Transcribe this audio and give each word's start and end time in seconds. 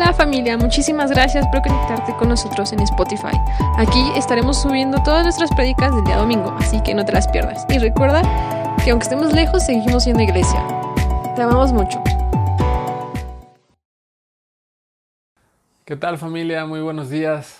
Hola 0.00 0.12
familia, 0.12 0.56
muchísimas 0.56 1.10
gracias 1.10 1.44
por 1.48 1.60
conectarte 1.60 2.14
con 2.14 2.28
nosotros 2.28 2.72
en 2.72 2.78
Spotify. 2.82 3.36
Aquí 3.78 4.12
estaremos 4.14 4.62
subiendo 4.62 5.02
todas 5.02 5.24
nuestras 5.24 5.50
predicas 5.50 5.92
del 5.92 6.04
día 6.04 6.18
domingo, 6.18 6.54
así 6.56 6.80
que 6.84 6.94
no 6.94 7.04
te 7.04 7.10
las 7.10 7.26
pierdas. 7.26 7.66
Y 7.68 7.78
recuerda 7.78 8.22
que 8.84 8.92
aunque 8.92 9.02
estemos 9.02 9.32
lejos, 9.32 9.66
seguimos 9.66 10.04
siendo 10.04 10.22
iglesia. 10.22 10.64
Te 11.34 11.42
amamos 11.42 11.72
mucho. 11.72 12.00
¿Qué 15.84 15.96
tal 15.96 16.16
familia? 16.16 16.64
Muy 16.64 16.80
buenos 16.80 17.10
días. 17.10 17.58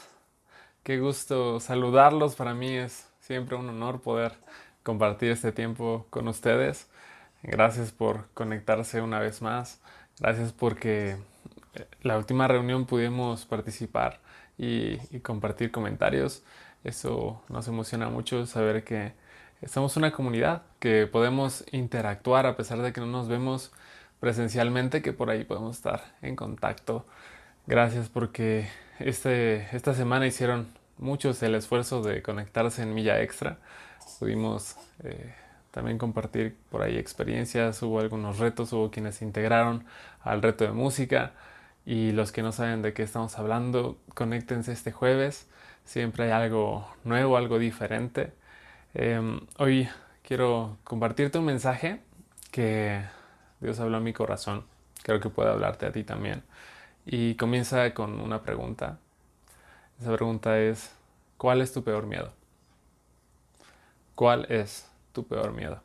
Qué 0.85 1.01
gusto 1.01 1.59
saludarlos. 1.59 2.37
Para 2.37 2.55
mí 2.55 2.73
es 2.73 3.09
siempre 3.19 3.57
un 3.57 3.69
honor 3.69 4.01
poder 4.01 4.35
compartir 4.85 5.33
este 5.33 5.51
tiempo 5.51 6.07
con 6.09 6.29
ustedes. 6.29 6.87
Gracias 7.43 7.91
por 7.91 8.29
conectarse 8.35 9.01
una 9.01 9.19
vez 9.19 9.43
más. 9.43 9.81
Gracias 10.21 10.53
porque 10.53 11.17
la 12.03 12.19
última 12.19 12.49
reunión 12.49 12.87
pudimos 12.87 13.47
participar 13.47 14.21
y, 14.57 14.99
compartir 15.21 15.71
comentarios. 15.71 16.43
Eso 16.85 17.43
nos 17.49 17.69
emociona 17.69 18.09
mucho 18.09 18.47
saber 18.47 18.85
que 18.85 19.13
somos 19.67 19.97
una 19.97 20.13
comunidad, 20.13 20.63
que 20.79 21.07
podemos 21.07 21.65
interactuar 21.73 22.47
a 22.47 22.57
pesar 22.57 22.81
de 22.83 22.93
que 22.93 23.01
no 23.01 23.07
nos 23.07 23.29
vemos 23.29 23.73
presencialmente, 24.21 25.03
que 25.03 25.13
por 25.13 25.31
ahí 25.31 25.45
podemos 25.45 25.77
estar 25.77 26.15
en 26.23 26.37
contacto 26.37 27.07
Gracias 27.69 28.09
porque 28.09 28.67
este, 28.99 29.69
esta 29.77 29.93
semana 29.93 30.27
hicieron 30.27 30.69
muchos 30.97 31.43
el 31.43 31.55
esfuerzo 31.55 32.01
de 32.01 32.23
conectarse 32.23 32.83
en 32.83 32.95
Milla 32.95 33.21
Extra. 33.21 33.59
Pudimos 34.19 34.77
eh, 35.05 35.35
también 35.71 35.99
compartir 35.99 36.57
por 36.71 36.81
ahí 36.81 36.97
experiencias, 36.97 37.83
hubo 37.83 38.01
algunos 38.01 38.39
retos, 38.39 38.73
hubo 38.73 38.91
quienes 38.91 39.17
se 39.17 39.27
integraron 39.27 39.85
al 40.23 40.41
reto 40.41 40.65
de 40.65 40.71
música 40.71 41.33
y 41.89 42.13
los 42.13 42.33
que 42.33 42.43
no 42.43 42.53
saben 42.53 42.83
de 42.83 42.93
qué 42.93 43.03
estamos 43.03 43.39
hablando, 43.39 43.97
conéctense 44.13 44.73
este 44.73 44.93
jueves. 44.93 45.49
Siempre 45.87 46.25
hay 46.25 46.33
algo 46.33 46.87
nuevo, 47.03 47.39
algo 47.39 47.59
diferente. 47.59 48.35
Eh, 48.93 49.41
hoy 49.57 49.89
quiero 50.23 50.77
compartirte 50.85 51.39
un 51.39 51.47
mensaje 51.47 52.03
que 52.51 53.03
Dios 53.61 53.81
habló 53.81 53.97
a 53.97 54.01
mi 54.01 54.13
corazón. 54.13 54.67
Creo 55.03 55.19
que 55.19 55.31
puede 55.31 55.49
hablarte 55.49 55.87
a 55.87 55.93
ti 55.93 56.05
también. 56.05 56.43
Y 57.07 57.37
comienza 57.37 57.95
con 57.95 58.21
una 58.21 58.43
pregunta. 58.43 58.99
Esa 59.99 60.15
pregunta 60.15 60.61
es, 60.61 60.93
¿cuál 61.39 61.63
es 61.63 61.73
tu 61.73 61.83
peor 61.85 62.05
miedo? 62.05 62.35
¿Cuál 64.15 64.45
es 64.51 64.91
tu 65.15 65.27
peor 65.27 65.53
miedo? 65.53 65.81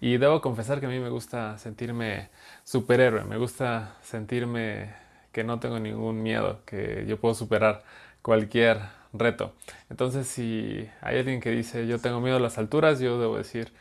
Y 0.00 0.16
debo 0.18 0.40
confesar 0.40 0.80
que 0.80 0.86
a 0.86 0.88
mí 0.88 0.98
me 1.00 1.08
gusta 1.08 1.58
sentirme 1.58 2.30
superhéroe, 2.64 3.24
me 3.24 3.36
gusta 3.36 3.96
sentirme 4.02 4.94
que 5.32 5.44
no 5.44 5.58
tengo 5.58 5.78
ningún 5.80 6.22
miedo, 6.22 6.60
que 6.64 7.04
yo 7.06 7.18
puedo 7.18 7.34
superar 7.34 7.82
cualquier 8.22 8.80
reto. 9.12 9.54
Entonces, 9.90 10.26
si 10.28 10.88
hay 11.00 11.18
alguien 11.18 11.40
que 11.40 11.50
dice 11.50 11.86
yo 11.86 11.98
tengo 11.98 12.20
miedo 12.20 12.36
a 12.36 12.40
las 12.40 12.58
alturas, 12.58 13.00
yo 13.00 13.20
debo 13.20 13.36
decir, 13.36 13.72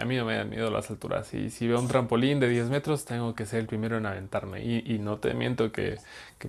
a 0.00 0.04
mí 0.04 0.16
no 0.16 0.24
me 0.24 0.36
dan 0.36 0.50
miedo 0.50 0.70
las 0.70 0.90
alturas. 0.90 1.32
Y 1.34 1.50
si 1.50 1.68
veo 1.68 1.78
un 1.80 1.88
trampolín 1.88 2.40
de 2.40 2.48
10 2.48 2.70
metros, 2.70 3.04
tengo 3.04 3.34
que 3.34 3.46
ser 3.46 3.60
el 3.60 3.66
primero 3.66 3.96
en 3.98 4.06
aventarme. 4.06 4.64
Y, 4.64 4.98
no 4.98 5.18
te 5.18 5.34
miento 5.34 5.72
que, 5.72 5.98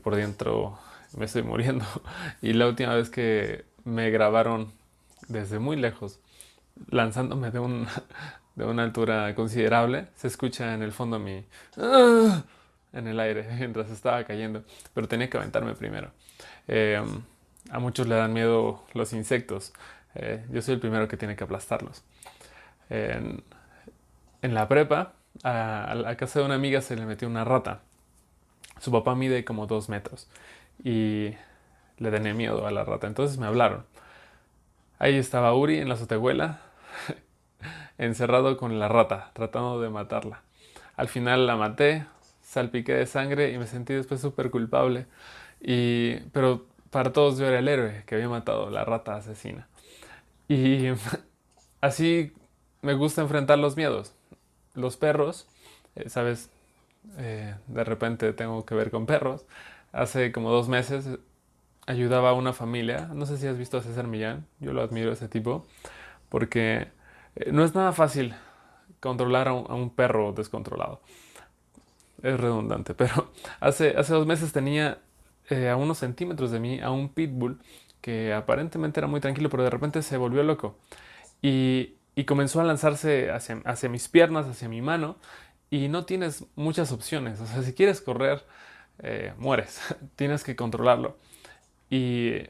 por 0.03 0.15
dentro 0.15 0.77
me 1.17 1.25
estoy 1.25 1.43
muriendo. 1.43 1.85
Y 2.41 2.53
la 2.53 2.67
última 2.67 2.95
vez 2.95 3.09
que 3.09 3.65
me 3.83 4.09
grabaron 4.09 4.71
desde 5.27 5.59
muy 5.59 5.77
lejos, 5.77 6.19
lanzándome 6.89 7.51
de, 7.51 7.59
un, 7.59 7.87
de 8.57 8.65
una 8.65 8.83
altura 8.83 9.33
considerable, 9.35 10.07
se 10.15 10.27
escucha 10.27 10.73
en 10.73 10.83
el 10.83 10.91
fondo 10.91 11.19
mi... 11.19 11.45
en 12.93 13.07
el 13.07 13.19
aire 13.19 13.47
mientras 13.57 13.89
estaba 13.89 14.25
cayendo. 14.25 14.63
Pero 14.93 15.07
tenía 15.07 15.29
que 15.29 15.37
aventarme 15.37 15.73
primero. 15.75 16.11
Eh, 16.67 17.01
a 17.71 17.79
muchos 17.79 18.07
le 18.07 18.15
dan 18.15 18.33
miedo 18.33 18.83
los 18.93 19.13
insectos. 19.13 19.71
Eh, 20.15 20.45
yo 20.51 20.61
soy 20.61 20.73
el 20.73 20.79
primero 20.81 21.07
que 21.07 21.15
tiene 21.15 21.35
que 21.37 21.45
aplastarlos 21.45 22.03
en, 22.89 23.43
la 24.41 24.67
prepa, 24.67 25.13
a, 25.43 25.93
la 25.95 26.15
casa 26.17 26.39
de 26.39 26.45
una 26.45 26.55
amiga 26.55 26.81
se 26.81 26.95
le 26.95 27.05
metió 27.05 27.27
una 27.27 27.43
rata. 27.43 27.81
Su 28.79 28.91
papá 28.91 29.15
mide 29.15 29.43
como 29.43 29.67
dos 29.67 29.89
metros 29.89 30.27
y 30.83 31.33
le 31.97 32.11
tenía 32.11 32.33
miedo 32.33 32.67
a 32.67 32.71
la 32.71 32.83
rata. 32.83 33.07
Entonces 33.07 33.37
me 33.37 33.47
hablaron. 33.47 33.85
Ahí 34.99 35.15
estaba 35.15 35.53
Uri 35.53 35.77
en 35.77 35.89
la 35.89 35.95
azotehuela, 35.95 36.61
encerrado 37.97 38.57
con 38.57 38.79
la 38.79 38.87
rata, 38.87 39.31
tratando 39.33 39.81
de 39.81 39.89
matarla. 39.89 40.43
Al 40.95 41.07
final 41.07 41.47
la 41.47 41.55
maté, 41.55 42.05
salpiqué 42.41 42.93
de 42.93 43.05
sangre 43.05 43.51
y 43.51 43.57
me 43.57 43.67
sentí 43.67 43.93
después 43.93 44.21
súper 44.21 44.49
culpable. 44.51 45.05
Y, 45.61 46.17
pero 46.31 46.65
para 46.89 47.11
todos 47.13 47.37
yo 47.37 47.47
era 47.47 47.59
el 47.59 47.67
héroe 47.67 48.03
que 48.05 48.15
había 48.15 48.29
matado 48.29 48.67
a 48.67 48.71
la 48.71 48.85
rata 48.85 49.15
asesina. 49.15 49.67
Y 50.47 50.87
así 51.81 52.33
me 52.81 52.93
gusta 52.93 53.21
enfrentar 53.21 53.59
los 53.59 53.75
miedos. 53.75 54.13
Los 54.73 54.97
perros, 54.97 55.47
eh, 55.95 56.09
sabes, 56.09 56.49
eh, 57.17 57.55
de 57.67 57.83
repente 57.83 58.33
tengo 58.33 58.65
que 58.65 58.75
ver 58.75 58.91
con 58.91 59.05
perros. 59.05 59.45
Hace 59.91 60.31
como 60.31 60.51
dos 60.51 60.69
meses 60.69 61.19
ayudaba 61.87 62.31
a 62.31 62.33
una 62.33 62.53
familia, 62.53 63.09
no 63.13 63.25
sé 63.25 63.37
si 63.37 63.47
has 63.47 63.57
visto 63.57 63.77
a 63.77 63.81
César 63.81 64.07
Millán, 64.07 64.45
yo 64.59 64.73
lo 64.73 64.81
admiro 64.81 65.11
ese 65.11 65.29
tipo, 65.29 65.65
porque 66.29 66.81
eh, 66.81 66.91
no 67.51 67.63
es 67.63 67.75
nada 67.75 67.91
fácil 67.91 68.35
controlar 68.99 69.47
a 69.47 69.53
un, 69.53 69.89
perro 69.91 70.33
descontrolado. 70.33 71.01
Es 72.21 72.39
redundante, 72.39 72.93
pero 72.95 73.31
hace, 73.59 73.95
hace 73.97 74.13
dos 74.13 74.25
meses 74.25 74.51
tenía 74.51 74.99
a 75.49 75.75
unos 75.75 75.99
centímetros 75.99 76.51
de 76.51 76.59
mí 76.59 76.79
a 76.81 76.91
un 76.91 77.09
pitbull 77.09 77.59
que 78.01 78.33
aparentemente 78.33 78.99
era 78.99 79.07
muy 79.07 79.21
tranquilo, 79.21 79.49
pero 79.49 79.63
de 79.63 79.69
repente 79.69 80.01
se 80.01 80.17
volvió 80.17 80.43
loco. 80.43 80.77
Y 81.41 81.97
y 82.17 82.25
comenzó 82.25 82.59
a 82.59 82.63
lanzarse 82.63 83.29
hacia, 83.29 83.89
mis 83.89 84.07
piernas, 84.07 84.47
hacia 84.47 84.67
mi 84.67 84.81
mano, 84.81 85.17
y 85.69 85.87
no 85.87 86.05
tienes 86.05 86.45
muchas 86.55 86.91
opciones. 86.91 87.39
O 87.39 87.45
sea, 87.45 87.61
si 87.61 87.73
quieres 87.75 88.01
correr, 88.01 88.43
eh, 89.03 89.33
mueres, 89.37 89.79
tienes 90.15 90.43
que 90.43 90.55
controlarlo. 90.55 91.19
Y 91.91 92.41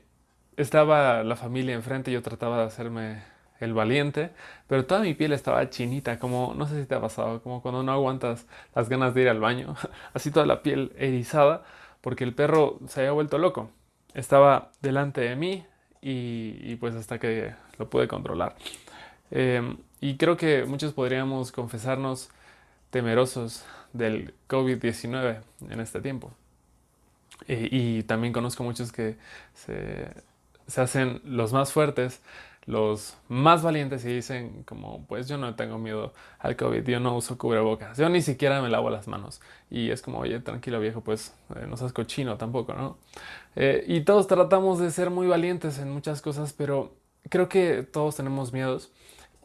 estaba 0.55 1.21
la 1.23 1.35
familia 1.35 1.75
enfrente, 1.75 2.13
yo 2.13 2.21
trataba 2.21 2.59
de 2.59 2.63
hacerme 2.63 3.23
el 3.59 3.73
valiente, 3.73 4.31
pero 4.67 4.85
toda 4.85 5.01
mi 5.01 5.13
piel 5.13 5.33
estaba 5.33 5.69
chinita, 5.69 6.19
como 6.19 6.53
no 6.55 6.67
sé 6.67 6.81
si 6.81 6.87
te 6.87 6.95
ha 6.95 7.01
pasado, 7.01 7.41
como 7.41 7.61
cuando 7.61 7.83
no 7.83 7.91
aguantas 7.91 8.45
las 8.75 8.89
ganas 8.89 9.13
de 9.13 9.21
ir 9.23 9.29
al 9.29 9.39
baño, 9.39 9.75
así 10.13 10.31
toda 10.31 10.45
la 10.45 10.61
piel 10.63 10.93
erizada, 10.97 11.63
porque 12.01 12.23
el 12.23 12.33
perro 12.33 12.79
se 12.87 13.01
había 13.01 13.11
vuelto 13.11 13.37
loco. 13.37 13.71
Estaba 14.13 14.71
delante 14.81 15.21
de 15.21 15.35
mí 15.35 15.65
y, 16.01 16.75
pues 16.77 16.95
hasta 16.95 17.19
que 17.19 17.53
lo 17.77 17.89
pude 17.89 18.07
controlar. 18.07 18.55
Em, 19.31 19.77
y 19.99 20.17
creo 20.17 20.37
que 20.37 20.65
muchos 20.65 20.93
podríamos 20.93 21.51
confesarnos 21.51 22.29
temerosos 22.91 23.65
del 23.93 24.33
COVID-19 24.47 25.41
en 25.69 25.79
este 25.79 26.01
tiempo. 26.01 26.31
E, 27.47 27.67
y 27.71 28.03
también 28.03 28.33
conozco 28.33 28.63
muchos 28.63 28.91
que 28.91 29.17
se, 29.53 30.09
hacen 30.81 31.21
los 31.25 31.53
más 31.53 31.71
fuertes, 31.71 32.21
los 32.67 33.17
más 33.27 33.63
valientes 33.63 34.05
y 34.05 34.09
dicen 34.09 34.63
como, 34.63 35.05
pues 35.07 35.27
yo 35.27 35.37
no 35.37 35.55
tengo 35.55 35.79
miedo 35.79 36.13
al 36.37 36.55
COVID, 36.55 36.83
yo 36.83 36.99
no 36.99 37.15
uso 37.15 37.37
cubrebocas, 37.37 37.97
yo 37.97 38.09
ni 38.09 38.21
siquiera 38.21 38.61
me 38.61 38.69
lavo 38.69 38.91
las 38.91 39.07
manos. 39.07 39.41
Y 39.71 39.89
es 39.89 40.03
como, 40.03 40.19
oye, 40.19 40.39
tranquilo 40.39 40.79
viejo, 40.79 41.01
pues 41.01 41.33
eh, 41.55 41.65
no 41.67 41.77
seas 41.77 41.93
cochino 41.93 42.37
tampoco, 42.37 42.73
¿no? 42.73 42.97
Eh, 43.55 43.83
y 43.87 44.01
todos 44.01 44.27
tratamos 44.27 44.79
de 44.79 44.91
ser 44.91 45.09
muy 45.09 45.25
valientes 45.25 45.79
en 45.79 45.89
muchas 45.89 46.21
cosas, 46.21 46.53
pero 46.53 46.93
creo 47.29 47.49
que 47.49 47.81
todos 47.83 48.15
tenemos 48.15 48.53
miedos 48.53 48.91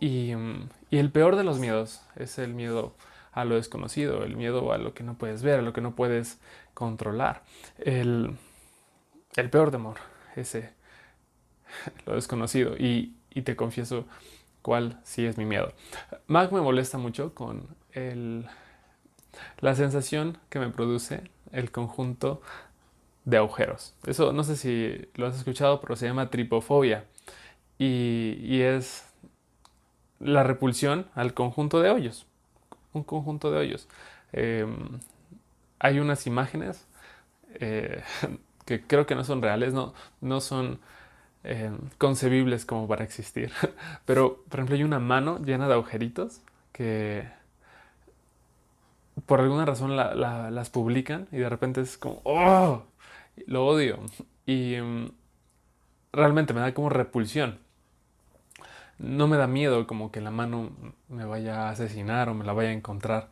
Mm, 0.03 0.65
y, 0.91 0.99
el 0.99 1.11
peor 1.13 1.37
de 1.37 1.45
los 1.45 1.59
miedos 1.59 2.03
es 2.17 2.39
el 2.39 2.55
miedo 2.55 2.95
a 3.33 3.45
lo 3.45 3.55
desconocido, 3.55 4.25
el 4.25 4.37
miedo 4.37 4.73
a 4.73 4.79
lo 4.79 4.95
que 4.95 5.05
no 5.05 5.15
puedes 5.15 5.43
ver, 5.43 5.61
a 5.61 5.63
lo 5.63 5.73
que 5.73 5.81
no 5.81 5.95
puedes 5.95 6.41
controlar. 6.75 7.43
El, 7.79 8.37
el 9.37 9.51
peor 9.51 9.71
temor, 9.71 9.97
ese, 10.37 10.71
lo 12.07 12.15
desconocido. 12.15 12.77
Y, 12.77 13.15
y, 13.31 13.43
te 13.43 13.57
confieso 13.57 14.07
cuál 14.63 15.01
sí 15.05 15.25
es 15.25 15.39
mi 15.39 15.45
miedo. 15.45 15.73
Mac 16.27 16.53
me 16.53 16.61
molesta 16.61 16.99
mucho 16.99 17.35
con 17.35 17.67
el, 17.93 18.47
la 19.61 19.75
sensación 19.75 20.39
que 20.49 20.59
me 20.59 20.69
produce 20.69 21.23
el 21.53 21.71
conjunto 21.71 22.43
de 23.25 23.37
agujeros. 23.37 23.95
Eso 24.07 24.33
no 24.33 24.45
sé 24.45 24.57
si 24.57 25.09
lo 25.15 25.27
has 25.27 25.37
escuchado, 25.37 25.81
pero 25.81 25.97
se 25.97 26.07
llama 26.07 26.31
tripofobia. 26.31 27.05
Y, 27.79 28.39
y 28.41 28.63
es 28.63 29.05
la 30.21 30.43
repulsión 30.45 31.07
al 31.15 31.35
conjunto 31.35 31.81
de 31.81 31.91
hoyos. 31.91 32.27
Un 32.93 33.05
conjunto 33.05 33.51
de 33.51 33.59
hoyos. 33.59 33.89
Em, 34.33 35.01
hay 35.79 35.99
unas 35.99 36.27
imágenes 36.27 36.87
eh, 37.55 38.03
que 38.65 38.83
creo 38.83 39.07
que 39.07 39.15
no 39.15 39.25
son 39.25 39.43
reales, 39.43 39.75
no, 39.75 39.95
no 40.21 40.41
son 40.41 40.81
em, 41.45 41.79
concebibles 41.99 42.65
como 42.65 42.89
para 42.89 43.05
existir. 43.05 43.53
Pero, 44.07 44.43
por 44.49 44.61
ejemplo, 44.61 44.77
hay 44.77 44.85
una 44.85 44.99
mano 45.01 45.39
llena 45.39 45.69
de 45.69 45.75
agujeritos 45.75 46.43
que 46.73 47.27
por 49.27 49.41
alguna 49.41 49.65
razón 49.65 49.97
las 49.97 50.71
publican 50.71 51.29
y 51.33 51.39
de 51.39 51.49
repente 51.49 51.81
es 51.81 51.99
como, 51.99 52.21
¡oh! 52.25 52.83
Lo 53.47 53.67
odio. 53.67 53.99
Y 54.47 54.77
mm, 54.81 55.11
realmente 56.13 56.55
me 56.55 56.61
da 56.61 56.75
como 56.75 56.89
repulsión. 56.91 57.59
No 58.99 59.27
me 59.27 59.37
da 59.37 59.47
miedo 59.47 59.87
como 59.87 60.13
que 60.13 60.21
la 60.21 60.31
mano 60.31 60.71
me 61.09 61.25
vaya 61.25 61.69
a 61.69 61.71
asesinar 61.71 62.29
o 62.29 62.35
me 62.35 62.45
la 62.45 62.53
vaya 62.53 62.71
a 62.71 62.73
encontrar 62.73 63.29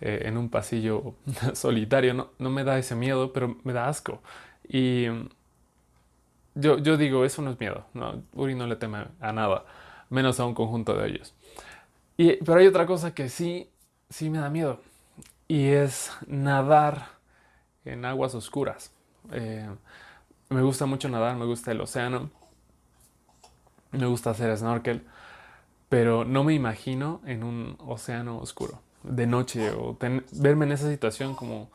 eh, 0.00 0.22
en 0.26 0.36
un 0.36 0.48
pasillo 0.50 1.14
solitario. 1.54 2.14
No, 2.14 2.30
no 2.38 2.50
me 2.50 2.64
da 2.64 2.78
ese 2.78 2.94
miedo, 2.96 3.32
pero 3.32 3.56
me 3.64 3.72
da 3.72 3.88
asco. 3.88 4.22
Y 4.68 5.06
mm, 5.10 5.28
yo, 6.54 6.78
yo 6.78 6.96
digo, 6.96 7.24
eso 7.24 7.42
no 7.42 7.50
es 7.50 7.60
miedo. 7.60 7.84
No, 7.94 8.22
Uri 8.34 8.54
no 8.54 8.66
le 8.66 8.76
teme 8.76 9.06
a 9.20 9.32
nada, 9.32 9.64
menos 10.10 10.40
a 10.40 10.46
un 10.46 10.54
conjunto 10.54 10.94
de 10.96 11.08
ellos. 11.08 11.34
Y, 12.16 12.34
pero 12.44 12.60
hay 12.60 12.66
otra 12.66 12.86
cosa 12.86 13.14
que 13.14 13.28
sí, 13.28 13.70
sí 14.08 14.30
me 14.30 14.38
da 14.38 14.50
miedo. 14.50 14.80
Y 15.48 15.68
es 15.68 16.12
nadar 16.26 17.08
en 17.84 18.04
aguas 18.04 18.34
oscuras. 18.34 18.92
Eh, 19.32 19.68
me 20.48 20.62
gusta 20.62 20.86
mucho 20.86 21.08
nadar, 21.08 21.36
me 21.36 21.44
gusta 21.44 21.72
el 21.72 21.80
océano, 21.80 22.30
me 23.90 24.06
gusta 24.06 24.30
hacer 24.30 24.56
snorkel, 24.56 25.04
pero 25.88 26.24
no 26.24 26.44
me 26.44 26.54
imagino 26.54 27.20
en 27.26 27.44
un 27.44 27.76
océano 27.86 28.38
oscuro 28.38 28.80
de 29.02 29.26
noche 29.26 29.70
o 29.70 29.96
verme 30.32 30.64
en 30.64 30.72
esa 30.72 30.88
situación 30.90 31.34
como 31.34 31.70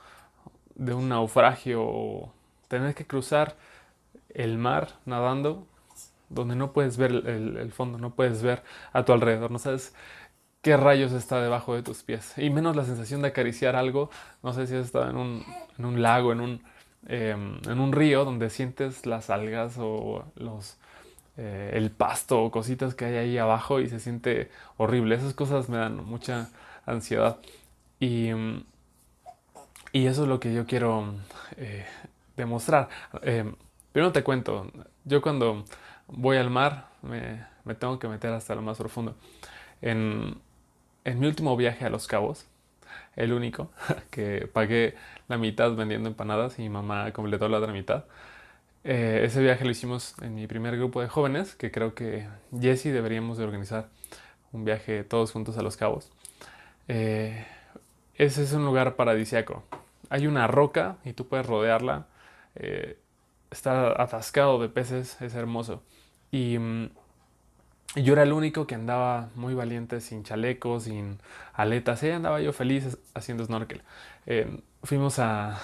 de 0.75 0.93
un 0.93 1.09
naufragio 1.09 1.83
o 1.83 2.33
tener 2.67 2.95
que 2.95 3.05
cruzar 3.05 3.55
el 4.33 4.57
mar 4.57 4.89
nadando 5.05 5.67
donde 6.29 6.55
no 6.55 6.71
puedes 6.73 6.97
ver 6.97 7.11
el, 7.11 7.71
fondo, 7.71 7.97
no 7.97 8.11
puedes 8.11 8.41
ver 8.41 8.63
a 8.93 9.03
tu 9.03 9.13
alrededor, 9.13 9.51
no 9.51 9.59
sabes 9.59 9.93
qué 10.61 10.77
rayos 10.77 11.11
está 11.11 11.41
debajo 11.41 11.75
de 11.75 11.83
tus 11.83 12.03
pies. 12.03 12.33
Y 12.37 12.49
menos 12.49 12.75
la 12.75 12.85
sensación 12.85 13.21
de 13.21 13.29
acariciar 13.29 13.75
algo, 13.75 14.09
no 14.43 14.53
sé 14.53 14.67
si 14.67 14.75
has 14.75 14.85
estado 14.85 15.09
en 15.09 15.17
un, 15.17 15.43
en 15.77 15.85
un 15.85 16.01
lago, 16.01 16.31
en 16.31 16.41
un, 16.41 16.63
em, 17.07 17.59
en 17.67 17.79
un 17.79 17.91
río 17.91 18.25
donde 18.25 18.49
sientes 18.49 19.05
las 19.05 19.29
algas 19.29 19.77
o 19.79 20.25
los, 20.35 20.77
eh, 21.37 21.71
el 21.73 21.91
pasto 21.91 22.43
o 22.43 22.51
cositas 22.51 22.93
que 22.95 23.05
hay 23.05 23.15
ahí 23.15 23.37
abajo 23.37 23.79
y 23.79 23.89
se 23.89 23.99
siente 23.99 24.51
horrible. 24.77 25.15
Esas 25.15 25.33
cosas 25.33 25.69
me 25.69 25.77
dan 25.77 26.05
mucha 26.05 26.49
ansiedad. 26.85 27.39
Y, 27.99 28.27
em, 28.27 28.63
y 29.91 30.05
eso 30.07 30.23
es 30.23 30.29
lo 30.29 30.39
que 30.39 30.53
yo 30.53 30.65
quiero 30.65 31.15
eh, 31.57 31.85
demostrar. 32.37 32.89
Primero 33.99 34.13
te 34.13 34.23
cuento, 34.23 34.71
yo 35.03 35.21
cuando 35.21 35.65
voy 36.07 36.37
al 36.37 36.49
mar 36.49 36.87
me, 37.01 37.45
tengo 37.75 37.99
que 37.99 38.07
meter 38.07 38.31
hasta 38.31 38.55
lo 38.55 38.61
más 38.61 38.77
profundo. 38.77 39.17
En, 39.81 40.39
mi 41.03 41.27
último 41.27 41.57
viaje 41.57 41.83
a 41.83 41.89
Los 41.89 42.07
Cabos, 42.07 42.45
el 43.17 43.33
único, 43.33 43.69
que 44.09 44.47
pagué 44.53 44.95
la 45.27 45.37
mitad 45.37 45.75
vendiendo 45.75 46.07
empanadas 46.07 46.59
y 46.59 46.61
mi 46.61 46.69
mamá 46.69 47.11
completó 47.11 47.49
la 47.49 47.57
otra 47.57 47.73
mitad. 47.73 48.05
Eh, 48.85 49.23
ese 49.25 49.41
viaje 49.41 49.65
lo 49.65 49.71
hicimos 49.71 50.15
en 50.21 50.33
mi 50.33 50.47
primer 50.47 50.77
grupo 50.77 51.01
de 51.01 51.09
jóvenes, 51.09 51.55
que 51.55 51.69
creo 51.69 51.93
que 51.93 52.25
Jesse 52.57 52.93
deberíamos 52.93 53.37
de 53.37 53.43
organizar 53.43 53.89
un 54.53 54.63
viaje 54.63 55.03
todos 55.03 55.33
juntos 55.33 55.57
a 55.57 55.61
Los 55.61 55.75
Cabos. 55.75 56.09
Eh, 56.87 57.45
ese 58.15 58.43
es 58.43 58.53
un 58.53 58.63
lugar 58.63 58.95
paradisiaco. 58.95 59.61
Hay 60.09 60.25
una 60.25 60.47
roca 60.47 60.95
y 61.03 61.11
tú 61.11 61.27
puedes 61.27 61.45
rodearla. 61.45 62.07
Eh, 62.55 62.97
está 63.51 64.01
atascado 64.01 64.59
de 64.59 64.69
peces, 64.69 65.21
es 65.21 65.35
hermoso. 65.35 65.81
Y, 66.31 66.57
mm, 66.57 66.89
yo 67.95 68.13
era 68.13 68.23
el 68.23 68.33
único 68.33 68.67
que 68.67 68.75
andaba 68.75 69.29
muy 69.35 69.55
valiente, 69.55 69.99
sin 70.01 70.23
chalecos, 70.23 70.83
sin 70.83 71.19
aletas. 71.53 72.03
Y 72.03 72.11
andaba 72.11 72.39
yo 72.41 72.53
feliz 72.53 72.97
haciendo 73.15 73.43
snorkel. 73.45 73.81
Eh, 74.27 74.61
fuimos 74.83 75.17
a, 75.19 75.59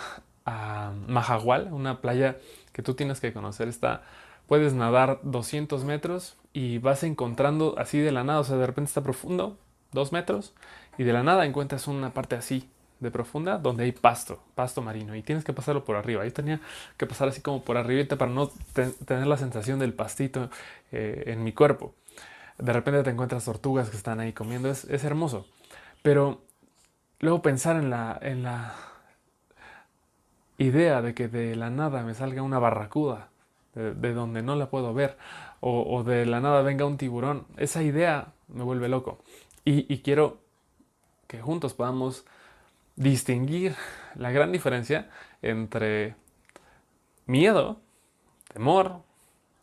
a 0.46 0.92
Mahahual, 1.08 1.72
una 1.72 2.02
playa 2.02 2.38
que 2.72 2.82
tú 2.82 2.96
tienes 2.96 3.20
que 3.20 3.32
conocer. 3.32 3.68
Está, 3.68 4.04
puedes 4.48 4.74
nadar 4.74 5.20
200 5.24 5.84
metros 5.84 6.36
y 6.52 6.80
vas 6.80 7.04
encontrando 7.04 7.76
así 7.78 8.00
de 8.00 8.12
la 8.12 8.24
nada. 8.24 8.40
O 8.40 8.44
sea, 8.44 8.58
de 8.58 8.66
repente 8.66 8.90
está 8.90 9.04
profundo, 9.04 9.58
2 9.92 10.12
metros, 10.12 10.54
y 10.98 11.04
de 11.04 11.14
la 11.14 11.24
nada 11.24 11.46
encuentras 11.46 11.88
una 11.88 12.14
parte 12.14 12.36
así 12.36 12.70
de 13.00 13.12
profunda 13.12 13.58
donde 13.58 13.84
hay 13.84 13.92
pasto, 13.92 14.40
pasto 14.56 14.82
marino 14.82 15.16
y 15.16 15.22
tienes 15.22 15.44
que 15.44 15.54
pasarlo 15.54 15.84
por 15.84 15.96
arriba. 15.96 16.24
Ahí 16.24 16.32
tenía 16.32 16.62
que 16.98 17.06
pasar 17.06 17.28
así 17.28 17.42
como 17.42 17.64
por 17.64 17.78
arriba 17.78 18.04
para 18.18 18.32
no 18.32 18.50
tener 19.06 19.28
la 19.28 19.38
sensación 19.38 19.80
del 19.80 19.94
pastito 19.94 20.50
eh, 20.92 21.24
en 21.28 21.44
mi 21.44 21.52
cuerpo. 21.52 21.94
De 22.58 22.72
repente 22.72 23.04
te 23.04 23.10
encuentras 23.10 23.46
tortugas 23.46 23.90
que 23.90 23.98
están 23.98 24.20
ahí 24.20 24.32
comiendo, 24.32 24.70
es, 24.70 24.86
hermoso. 25.04 25.46
Pero 26.02 26.42
luego 27.20 27.42
pensar 27.42 27.76
en 27.76 27.90
la, 27.90 28.18
en 28.22 28.44
la 28.44 28.76
idea 30.58 31.02
de 31.02 31.14
que 31.14 31.28
de 31.28 31.56
la 31.56 31.70
nada 31.70 32.04
me 32.04 32.14
salga 32.14 32.42
una 32.42 32.60
barracuda, 32.60 33.30
de, 33.74 34.14
donde 34.14 34.42
no 34.42 34.56
la 34.56 34.70
puedo 34.70 34.94
ver, 34.94 35.18
o, 35.60 36.04
de 36.04 36.26
la 36.26 36.40
nada 36.40 36.62
venga 36.62 36.86
un 36.86 36.98
tiburón, 36.98 37.46
esa 37.58 37.84
idea 37.84 38.28
me 38.48 38.64
vuelve 38.64 38.88
loco. 38.88 39.20
Y, 39.66 39.92
y 39.94 40.00
quiero 40.00 40.38
que 41.28 41.42
juntos 41.42 41.74
podamos 41.74 42.26
distinguir 42.96 43.76
la 44.16 44.32
gran 44.32 44.52
diferencia 44.52 45.10
entre 45.42 46.16
miedo, 47.26 47.82
temor 48.54 49.02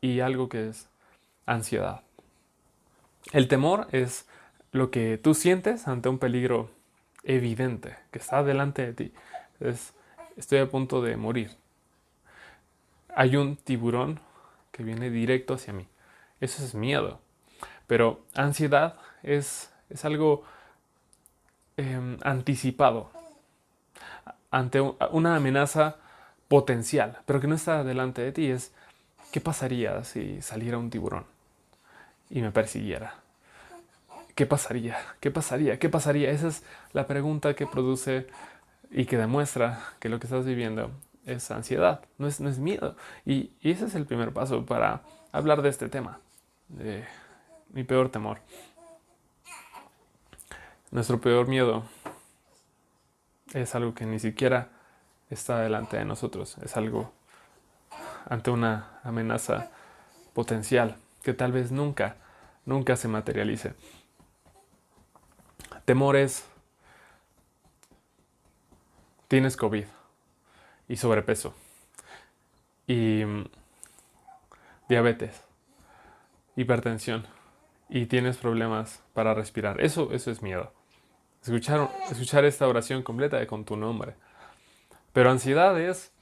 y 0.00 0.20
algo 0.20 0.48
que 0.48 0.68
es 0.68 0.88
ansiedad. 1.46 2.02
El 3.32 3.48
temor 3.48 3.86
es 3.92 4.28
lo 4.72 4.90
que 4.90 5.18
tú 5.18 5.34
sientes 5.34 5.88
ante 5.88 6.08
un 6.08 6.18
peligro 6.18 6.70
evidente 7.22 7.96
que 8.10 8.18
está 8.18 8.42
delante 8.42 8.84
de 8.84 8.92
ti. 8.92 9.12
Es, 9.60 9.94
estoy 10.36 10.58
a 10.58 10.68
punto 10.68 11.02
de 11.02 11.16
morir. 11.16 11.50
Hay 13.14 13.36
un 13.36 13.56
tiburón 13.56 14.20
que 14.72 14.82
viene 14.82 15.10
directo 15.10 15.54
hacia 15.54 15.72
mí. 15.72 15.86
Eso 16.40 16.64
es 16.64 16.74
miedo. 16.74 17.20
Pero 17.86 18.24
ansiedad 18.34 18.96
es, 19.22 19.72
es 19.90 20.04
algo 20.04 20.44
em, 21.76 22.18
anticipado 22.22 23.10
ante 24.52 24.80
una 24.80 25.34
amenaza 25.34 25.96
potencial, 26.46 27.18
pero 27.24 27.40
que 27.40 27.48
no 27.48 27.54
está 27.54 27.82
delante 27.82 28.20
de 28.22 28.32
ti, 28.32 28.50
es 28.50 28.72
¿qué 29.32 29.40
pasaría 29.40 30.04
si 30.04 30.42
saliera 30.42 30.76
un 30.76 30.90
tiburón 30.90 31.24
y 32.28 32.42
me 32.42 32.52
persiguiera? 32.52 33.14
¿Qué 34.34 34.46
pasaría? 34.46 34.98
¿Qué 35.20 35.30
pasaría? 35.30 35.78
¿Qué 35.78 35.88
pasaría? 35.88 36.30
Esa 36.30 36.48
es 36.48 36.62
la 36.92 37.06
pregunta 37.06 37.54
que 37.54 37.66
produce 37.66 38.26
y 38.90 39.06
que 39.06 39.16
demuestra 39.16 39.80
que 39.98 40.10
lo 40.10 40.20
que 40.20 40.26
estás 40.26 40.44
viviendo 40.44 40.90
es 41.24 41.50
ansiedad, 41.50 42.02
no 42.18 42.26
es, 42.26 42.40
no 42.40 42.50
es 42.50 42.58
miedo. 42.58 42.94
Y, 43.24 43.52
y 43.62 43.70
ese 43.70 43.86
es 43.86 43.94
el 43.94 44.04
primer 44.04 44.32
paso 44.32 44.66
para 44.66 45.00
hablar 45.32 45.62
de 45.62 45.70
este 45.70 45.88
tema, 45.88 46.20
de 46.68 47.04
mi 47.70 47.84
peor 47.84 48.10
temor. 48.10 48.40
Nuestro 50.90 51.20
peor 51.22 51.48
miedo 51.48 51.84
es 53.54 53.74
algo 53.74 53.94
que 53.94 54.06
ni 54.06 54.18
siquiera 54.18 54.68
está 55.30 55.60
delante 55.60 55.96
de 55.96 56.04
nosotros, 56.04 56.58
es 56.58 56.76
algo 56.76 57.12
ante 58.28 58.50
una 58.50 59.00
amenaza 59.02 59.70
potencial 60.32 60.96
que 61.22 61.34
tal 61.34 61.52
vez 61.52 61.72
nunca, 61.72 62.16
nunca 62.64 62.96
se 62.96 63.08
materialice. 63.08 63.74
Temores, 65.84 66.46
tienes 69.28 69.56
COVID 69.56 69.84
y 70.88 70.96
sobrepeso 70.96 71.54
y 72.86 73.24
mm, 73.24 73.44
diabetes, 74.88 75.42
hipertensión 76.56 77.26
y 77.88 78.06
tienes 78.06 78.36
problemas 78.36 79.02
para 79.14 79.34
respirar. 79.34 79.80
Eso, 79.80 80.12
eso 80.12 80.30
es 80.30 80.42
miedo. 80.42 80.72
Escuchar, 81.42 81.90
escuchar 82.08 82.44
esta 82.44 82.68
oración 82.68 83.02
completa 83.02 83.44
con 83.46 83.64
tu 83.64 83.76
nombre. 83.76 84.14
Pero 85.12 85.30
ansiedad 85.30 85.78
es 85.80 86.12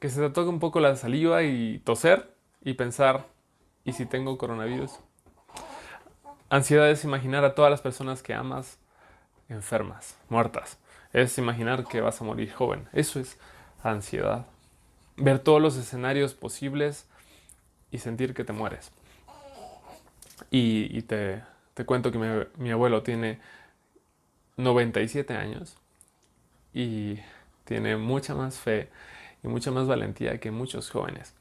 que 0.00 0.08
se 0.08 0.20
te 0.20 0.30
toque 0.30 0.48
un 0.48 0.58
poco 0.58 0.80
la 0.80 0.96
saliva 0.96 1.44
y 1.44 1.78
toser 1.78 2.34
y 2.60 2.74
pensar, 2.74 3.26
¿y 3.84 3.92
si 3.92 4.04
tengo 4.04 4.36
coronavirus? 4.38 4.90
Ansiedad 6.50 6.90
es 6.90 7.04
imaginar 7.04 7.44
a 7.44 7.54
todas 7.54 7.70
las 7.70 7.80
personas 7.80 8.22
que 8.24 8.34
amas 8.34 8.78
enfermas, 9.48 10.16
muertas. 10.28 10.78
Es 11.12 11.38
imaginar 11.38 11.86
que 11.86 12.00
vas 12.00 12.20
a 12.20 12.24
morir 12.24 12.52
joven. 12.52 12.88
Eso 12.92 13.20
es 13.20 13.38
ansiedad. 13.84 14.46
Ver 15.16 15.38
todos 15.38 15.62
los 15.62 15.76
escenarios 15.76 16.34
posibles 16.34 17.06
y 17.92 17.98
sentir 17.98 18.34
que 18.34 18.42
te 18.42 18.52
mueres. 18.52 18.90
Y, 20.50 21.02
te, 21.02 21.42
cuento 21.86 22.10
que 22.10 22.48
mi 22.56 22.70
abuelo 22.70 23.04
tiene 23.04 23.38
97 24.56 25.34
años 25.34 25.76
y 26.74 27.18
tiene 27.64 27.96
mucha 27.96 28.34
más 28.34 28.58
fe 28.58 28.88
y 29.42 29.48
mucha 29.48 29.70
más 29.70 29.86
valentía 29.86 30.38
que 30.38 30.50
muchos 30.50 30.90
jóvenes. 30.90 31.34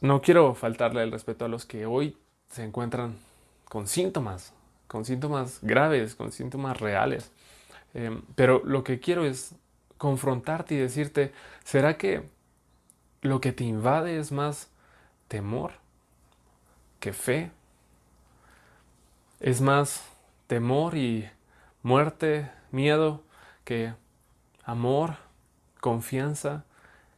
No 0.00 0.20
quiero 0.20 0.54
faltarle 0.54 1.02
el 1.02 1.12
respeto 1.12 1.44
a 1.44 1.48
los 1.48 1.64
que 1.64 1.86
hoy 1.86 2.16
se 2.50 2.64
encuentran 2.64 3.16
con 3.64 3.86
síntomas 3.86 4.52
con 4.94 5.04
síntomas 5.04 5.58
graves, 5.62 6.14
con 6.14 6.30
síntomas 6.30 6.78
reales. 6.78 7.32
Em, 7.94 8.22
pero 8.36 8.62
lo 8.64 8.84
que 8.84 9.00
quiero 9.00 9.24
es 9.24 9.56
confrontarte 9.98 10.76
y 10.76 10.78
decirte, 10.78 11.32
¿será 11.64 11.96
que 11.96 12.22
lo 13.20 13.40
que 13.40 13.52
te 13.52 13.64
invade 13.64 14.18
es 14.18 14.30
más 14.30 14.68
temor 15.26 15.72
que 17.00 17.12
fe? 17.12 17.50
¿Es 19.40 19.60
más 19.60 20.04
temor 20.46 20.96
y 20.96 21.28
muerte, 21.82 22.50
miedo 22.70 23.22
que 23.64 23.94
amor, 24.64 25.16
confianza, 25.80 26.64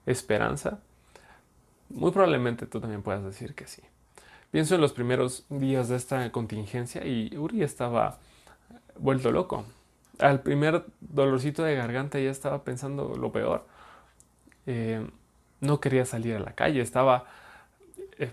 esperanza? 0.07 0.81
Muy 1.89 2.11
probablemente 2.11 2.67
tú 2.67 2.81
también 2.81 3.03
puedas 3.03 3.25
decir 3.25 3.55
que 3.55 3.67
sí. 3.67 3.83
Pienso 4.51 4.75
en 4.75 4.81
los 4.81 4.93
primeros 4.93 5.45
días 5.49 5.89
de 5.89 5.97
esta 5.97 6.31
contingencia 6.33 7.05
y 7.05 7.37
Uri 7.37 7.63
estaba 7.63 8.19
vuelto 8.99 9.31
loco. 9.31 9.65
Al 10.19 10.41
primer 10.41 10.85
dolorcito 11.01 11.63
de 11.63 11.75
garganta 11.75 12.19
ya 12.19 12.31
estaba 12.31 12.65
pensando 12.65 13.17
lo 13.17 13.33
peor. 13.33 13.67
Eh, 14.67 15.07
no 15.61 15.81
quería 15.81 16.05
salir 16.05 16.37
a 16.37 16.41
la 16.41 16.55
calle, 16.55 16.81
estaba 16.81 17.27
eh, 18.19 18.31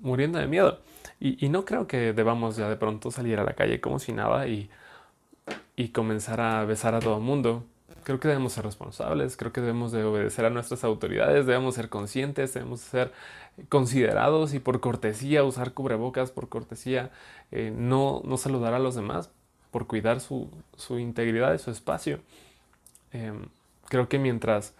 muriendo 0.00 0.38
de 0.38 0.46
miedo. 0.46 0.80
Y, 1.20 1.48
no 1.48 1.64
creo 1.64 1.86
que 1.88 2.12
debamos 2.12 2.56
ya 2.56 2.68
de 2.68 2.76
pronto 2.76 3.10
salir 3.10 3.40
a 3.40 3.44
la 3.44 3.54
calle 3.54 3.80
como 3.80 3.98
si 3.98 4.12
nada 4.12 4.46
y, 4.46 4.70
y 5.76 5.88
comenzar 5.88 6.40
a 6.40 6.64
besar 6.64 6.94
a 6.94 7.00
todo 7.00 7.18
mundo 7.18 7.64
creo 8.08 8.20
que 8.20 8.28
debemos 8.28 8.54
ser 8.54 8.64
responsables, 8.64 9.36
creo 9.36 9.52
que 9.52 9.60
debemos 9.60 9.92
de 9.92 10.02
obedecer 10.02 10.46
a 10.46 10.50
nuestras 10.50 10.82
autoridades, 10.82 11.44
debemos 11.44 11.74
ser 11.74 11.90
conscientes, 11.90 12.54
debemos 12.54 12.80
ser 12.80 13.12
considerados 13.68 14.54
y 14.54 14.60
por 14.60 14.80
cortesía 14.80 15.44
usar 15.44 15.74
cubrebocas, 15.74 16.30
por 16.30 16.48
cortesía 16.48 17.10
eh, 17.50 17.70
no, 17.76 18.22
no 18.24 18.38
saludar 18.38 18.72
a 18.72 18.78
los 18.78 18.94
demás, 18.94 19.30
por 19.70 19.86
cuidar 19.86 20.20
su, 20.20 20.48
integridad 20.98 21.52
y 21.52 21.58
su 21.58 21.70
espacio. 21.70 22.20
Em, 23.12 23.48
creo 23.90 24.08
que 24.08 24.18
mientras 24.18 24.74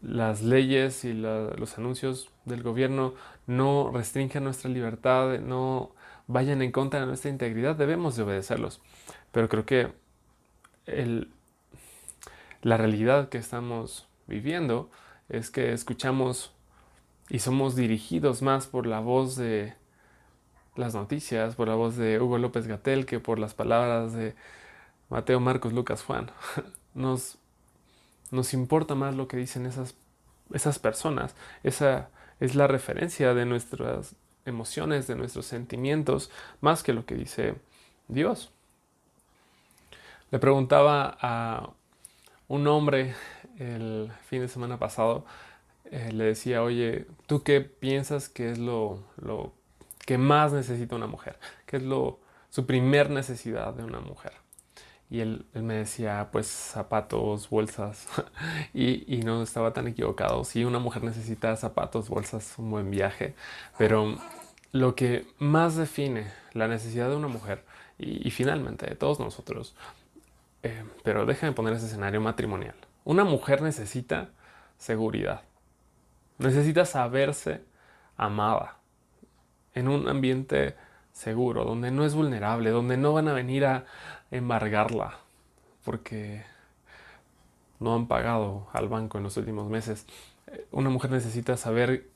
las 0.00 0.42
leyes 0.42 1.04
y 1.04 1.14
los 1.14 1.78
anuncios 1.78 2.30
del 2.44 2.62
gobierno 2.62 3.14
no 3.48 3.90
restringen 3.92 4.44
nuestra 4.44 4.70
libertad, 4.70 5.40
no 5.40 5.92
vayan 6.28 6.62
en 6.62 6.70
contra 6.70 7.00
de 7.00 7.06
nuestra 7.06 7.30
integridad, 7.30 7.74
debemos 7.74 8.14
de 8.14 8.22
obedecerlos. 8.22 8.80
Pero 9.32 9.48
creo 9.48 9.66
que 9.66 9.92
el, 10.86 11.32
la 12.62 12.76
realidad 12.76 13.30
que 13.30 13.38
estamos 13.38 14.06
viviendo 14.26 14.90
es 15.30 15.50
que 15.50 15.72
escuchamos 15.72 16.52
y 17.30 17.40
somos 17.40 17.74
dirigidos 17.74 18.42
más 18.42 18.66
por 18.66 18.86
la 18.86 19.00
voz 19.00 19.34
de 19.36 19.74
las 20.76 20.94
noticias, 20.94 21.56
por 21.56 21.68
la 21.68 21.74
voz 21.74 21.96
de 21.96 22.20
Hugo 22.20 22.38
López 22.38 22.66
Gatel 22.66 23.06
que 23.06 23.18
por 23.18 23.38
las 23.38 23.54
palabras 23.54 24.12
de 24.12 24.34
Mateo, 25.08 25.40
Marcos, 25.40 25.72
Lucas, 25.72 26.02
Juan. 26.02 26.30
Nos, 26.94 27.38
nos 28.30 28.52
importa 28.54 28.94
más 28.94 29.14
lo 29.14 29.28
que 29.28 29.36
dicen 29.36 29.66
esas, 29.66 29.94
esas 30.52 30.78
personas. 30.78 31.36
Esa 31.62 32.10
es 32.40 32.54
la 32.54 32.66
referencia 32.66 33.34
de 33.34 33.44
nuestras 33.44 34.14
emociones, 34.44 35.06
de 35.06 35.16
nuestros 35.16 35.46
sentimientos, 35.46 36.30
más 36.60 36.82
que 36.82 36.92
lo 36.92 37.04
que 37.04 37.14
dice 37.14 37.54
Dios. 38.08 38.50
Le 40.30 40.38
preguntaba 40.38 41.16
a 41.20 41.70
un 42.48 42.66
hombre 42.66 43.14
el 43.58 44.10
fin 44.28 44.40
de 44.40 44.48
semana 44.48 44.78
pasado 44.78 45.24
eh, 45.90 46.12
le 46.12 46.24
decía, 46.24 46.62
oye, 46.62 47.06
¿tú 47.26 47.42
qué 47.42 47.60
piensas 47.62 48.28
que 48.28 48.50
es 48.50 48.58
lo, 48.58 49.02
lo 49.16 49.52
que 50.04 50.18
más 50.18 50.52
necesita 50.52 50.96
una 50.96 51.06
mujer? 51.06 51.38
¿Qué 51.66 51.78
es 51.78 51.82
lo, 51.82 52.20
su 52.50 52.66
primer 52.66 53.10
necesidad 53.10 53.72
de 53.72 53.84
una 53.84 54.00
mujer? 54.00 54.32
Y 55.10 55.20
él, 55.20 55.46
me 55.54 55.74
decía, 55.74 56.28
pues 56.30 56.46
zapatos, 56.46 57.48
bolsas. 57.48 58.06
y, 58.74 59.12
y, 59.12 59.22
no 59.22 59.42
estaba 59.42 59.72
tan 59.72 59.88
equivocado. 59.88 60.44
Sí, 60.44 60.64
una 60.64 60.78
mujer 60.78 61.02
necesita 61.02 61.56
zapatos, 61.56 62.08
bolsas, 62.08 62.54
un 62.58 62.70
buen 62.70 62.90
viaje. 62.90 63.34
Pero 63.78 64.18
lo 64.72 64.94
que 64.94 65.26
más 65.38 65.76
define 65.76 66.30
la 66.52 66.68
necesidad 66.68 67.08
de 67.08 67.16
una 67.16 67.28
mujer, 67.28 67.64
y, 67.98 68.26
y 68.26 68.30
finalmente 68.30 68.86
de 68.86 68.96
todos 68.96 69.18
nosotros, 69.18 69.74
eh, 70.62 70.84
pero 71.04 71.24
déjame 71.26 71.52
poner 71.52 71.74
ese 71.74 71.86
escenario 71.86 72.20
matrimonial. 72.20 72.74
Una 73.04 73.24
mujer 73.24 73.62
necesita 73.62 74.30
seguridad. 74.76 75.42
Necesita 76.38 76.84
saberse 76.84 77.62
amada 78.16 78.76
en 79.74 79.88
un 79.88 80.08
ambiente 80.08 80.76
seguro, 81.12 81.64
donde 81.64 81.90
no 81.90 82.04
es 82.04 82.14
vulnerable, 82.14 82.70
donde 82.70 82.96
no 82.96 83.12
van 83.12 83.28
a 83.28 83.32
venir 83.32 83.64
a 83.64 83.86
embargarla 84.30 85.18
porque 85.84 86.44
no 87.80 87.94
han 87.94 88.08
pagado 88.08 88.68
al 88.72 88.88
banco 88.88 89.18
en 89.18 89.24
los 89.24 89.36
últimos 89.36 89.68
meses. 89.68 90.06
Eh, 90.46 90.66
una 90.70 90.90
mujer 90.90 91.10
necesita 91.10 91.56
saber 91.56 92.08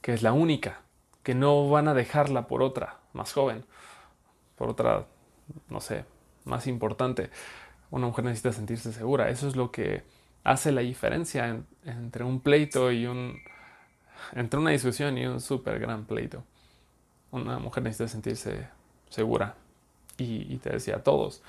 que 0.00 0.12
es 0.12 0.22
la 0.22 0.32
única, 0.32 0.80
que 1.22 1.34
no 1.34 1.68
van 1.68 1.88
a 1.88 1.94
dejarla 1.94 2.46
por 2.46 2.62
otra 2.62 2.98
más 3.12 3.32
joven, 3.32 3.64
por 4.56 4.68
otra, 4.70 5.06
no 5.68 5.80
sé, 5.80 6.04
más 6.44 6.66
importante 6.66 7.30
una 7.90 8.06
mujer 8.06 8.24
necesita 8.24 8.52
sentirse 8.52 8.92
segura. 8.92 9.30
Eso 9.30 9.48
es 9.48 9.56
lo 9.56 9.70
que 9.70 10.02
hace 10.44 10.72
la 10.72 10.80
diferencia 10.80 11.62
entre 11.84 12.24
un 12.24 12.40
pleito 12.40 12.92
y 12.92 13.06
un... 13.06 13.38
entre 14.32 14.60
una 14.60 14.70
discusión 14.70 15.18
y 15.18 15.26
un 15.26 15.40
súper 15.40 15.78
gran 15.78 16.04
pleito. 16.04 16.44
Una 17.30 17.58
mujer 17.58 17.82
necesita 17.82 18.08
sentirse 18.08 18.68
segura. 19.08 19.54
Y, 20.18 20.56
te 20.58 20.70
decía, 20.70 21.02
todos, 21.02 21.42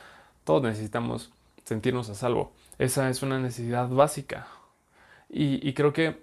todos 0.44 0.62
necesitamos 0.64 1.32
sentirnos 1.64 2.10
a 2.10 2.16
salvo. 2.16 2.52
Esa 2.80 3.10
es 3.10 3.22
una 3.24 3.40
necesidad 3.40 3.88
básica. 3.88 4.48
Y, 5.30 5.68
y 5.68 5.74
creo 5.74 5.94
que 5.94 6.22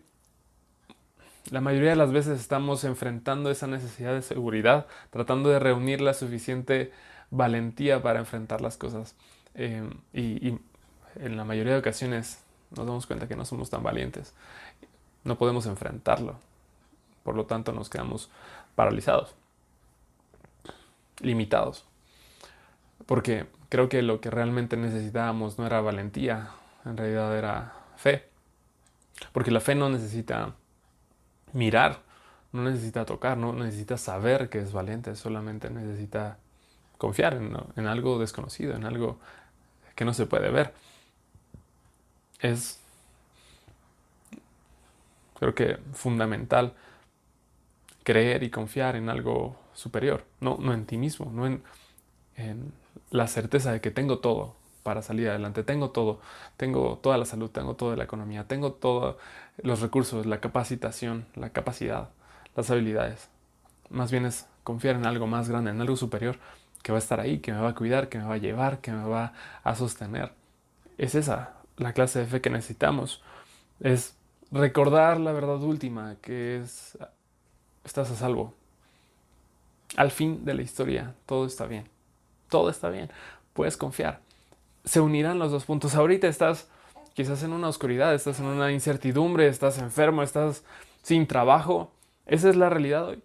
la 1.51 1.61
mayoría 1.61 1.91
de 1.91 1.97
las 1.97 2.13
veces 2.13 2.41
estamos 2.41 2.85
enfrentando 2.85 3.51
esa 3.51 3.67
necesidad 3.67 4.15
de 4.15 4.23
seguridad, 4.23 4.87
tratando 5.11 5.51
de 5.51 5.59
reunir 5.59 6.01
la 6.01 6.15
suficiente 6.15 6.93
valentía 7.31 8.03
para 8.03 8.21
enfrentar 8.21 8.61
las 8.61 8.77
cosas. 8.77 9.15
Em, 9.55 9.91
y, 10.13 10.59
en 11.17 11.37
la 11.37 11.45
mayoría 11.45 11.75
de 11.75 11.79
ocasiones 11.79 12.43
nos 12.71 12.87
damos 12.87 13.07
cuenta 13.07 13.29
que 13.29 13.37
no 13.37 13.45
somos 13.45 13.71
tan 13.71 13.83
valientes. 13.83 14.35
No 15.23 15.39
podemos 15.39 15.67
enfrentarlo. 15.67 16.37
Por 17.23 17.37
lo 17.37 17.47
tanto, 17.47 17.73
nos 17.73 17.89
quedamos 17.89 18.31
paralizados, 18.75 19.35
limitados. 21.21 21.85
Porque 23.07 23.47
creo 23.69 23.89
que 23.89 24.03
lo 24.03 24.21
que 24.21 24.31
realmente 24.31 24.77
necesitábamos 24.77 25.59
no 25.59 25.67
era 25.67 25.81
valentía, 25.81 26.51
en 26.85 26.97
realidad 26.97 27.37
era 27.37 27.73
fe. 27.97 28.29
Porque 29.33 29.51
la 29.51 29.61
fe 29.61 29.75
no 29.75 29.89
necesita 29.89 30.55
mirar, 31.53 32.03
no 32.53 32.63
necesita 32.63 33.05
tocar, 33.05 33.37
no 33.37 33.53
necesita 33.53 33.97
saber 33.99 34.49
que 34.49 34.59
es 34.59 34.73
valiente, 34.73 35.15
solamente 35.17 35.71
necesita 35.71 36.39
confiar 36.99 37.35
en, 37.35 37.57
en 37.77 37.87
algo 37.87 38.19
desconocido, 38.19 38.75
en 38.75 38.85
algo 38.85 39.19
que 39.95 40.05
no 40.05 40.15
se 40.15 40.27
puede 40.27 40.51
ver. 40.51 40.75
Es, 42.41 42.81
creo 45.39 45.55
que 45.55 45.79
fundamental 45.93 46.75
creer 48.03 48.43
y 48.43 48.51
confiar 48.51 48.97
en 48.97 49.09
algo 49.09 49.57
superior, 49.73 50.25
no, 50.41 50.59
no 50.61 50.73
en 50.73 50.87
ti 50.87 50.99
mismo, 50.99 51.31
no 51.33 51.47
en, 51.47 51.63
en 52.37 52.73
la 53.15 53.29
certeza 53.29 53.71
de 53.71 53.81
que 53.81 53.93
tengo 53.93 54.19
todo 54.19 54.57
para 54.83 55.01
salir 55.01 55.29
adelante, 55.29 55.63
tengo 55.63 55.91
todo, 55.91 56.21
tengo 56.57 56.99
toda 57.01 57.17
la 57.17 57.25
salud, 57.25 57.49
tengo 57.49 57.77
toda 57.77 57.95
la 57.95 58.03
economía, 58.03 58.49
tengo 58.49 58.73
todos 58.73 59.15
los 59.59 59.81
recursos, 59.81 60.27
la 60.27 60.41
capacitación, 60.41 61.25
la 61.37 61.51
capacidad, 61.51 62.09
las 62.57 62.73
habilidades. 62.73 63.29
Más 63.89 64.11
bien 64.11 64.27
es 64.27 64.49
confiar 64.65 64.97
en 64.97 65.07
algo 65.07 65.29
más 65.29 65.49
grande, 65.49 65.71
en 65.71 65.81
algo 65.81 65.95
superior 65.95 66.41
que 66.83 66.91
va 66.91 66.99
a 66.99 67.01
estar 67.01 67.21
ahí, 67.21 67.39
que 67.39 67.53
me 67.53 67.61
va 67.61 67.69
a 67.69 67.75
cuidar, 67.77 68.09
que 68.09 68.19
me 68.19 68.25
va 68.25 68.35
a 68.35 68.39
llevar, 68.39 68.81
que 68.81 68.91
me 68.91 69.05
va 69.05 69.33
a 69.63 69.77
sostener. 69.77 70.33
Es 70.99 71.15
esa 71.15 71.55
la 71.77 71.93
clase 71.93 72.19
de 72.19 72.27
fe 72.27 72.41
que 72.41 72.51
necesitamos. 72.51 73.23
Es 73.79 74.17
recordar 74.51 75.21
la 75.21 75.31
verdad 75.31 75.63
última, 75.63 76.17
que 76.21 76.57
es, 76.63 76.99
estás 77.85 78.11
a 78.11 78.17
salvo. 78.17 78.55
Al 79.97 80.11
fin 80.11 80.45
de 80.45 80.55
la 80.55 80.63
historia, 80.63 81.15
todo 81.27 81.47
está 81.47 81.67
bien. 81.67 81.94
Todo 82.55 82.71
está 82.71 82.89
bien. 82.89 83.11
Puedes 83.53 83.77
confiar. 83.77 84.21
Se 84.85 85.01
unirán 85.01 85.41
los 85.41 85.51
dos 85.51 85.65
puntos. 85.65 85.97
Ahorita 85.97 86.29
estás 86.29 86.69
quizás 87.13 87.43
en 87.43 87.53
una 87.53 87.67
oscuridad, 87.67 88.15
estás 88.15 88.39
en 88.39 88.47
una 88.47 88.71
incertidumbre, 88.71 89.49
estás 89.49 89.79
enfermo, 89.79 90.23
estás 90.23 90.63
sin 91.03 91.27
trabajo. 91.27 91.91
Esa 92.27 92.49
es 92.49 92.55
la 92.55 92.69
realidad 92.69 93.09
hoy. 93.09 93.25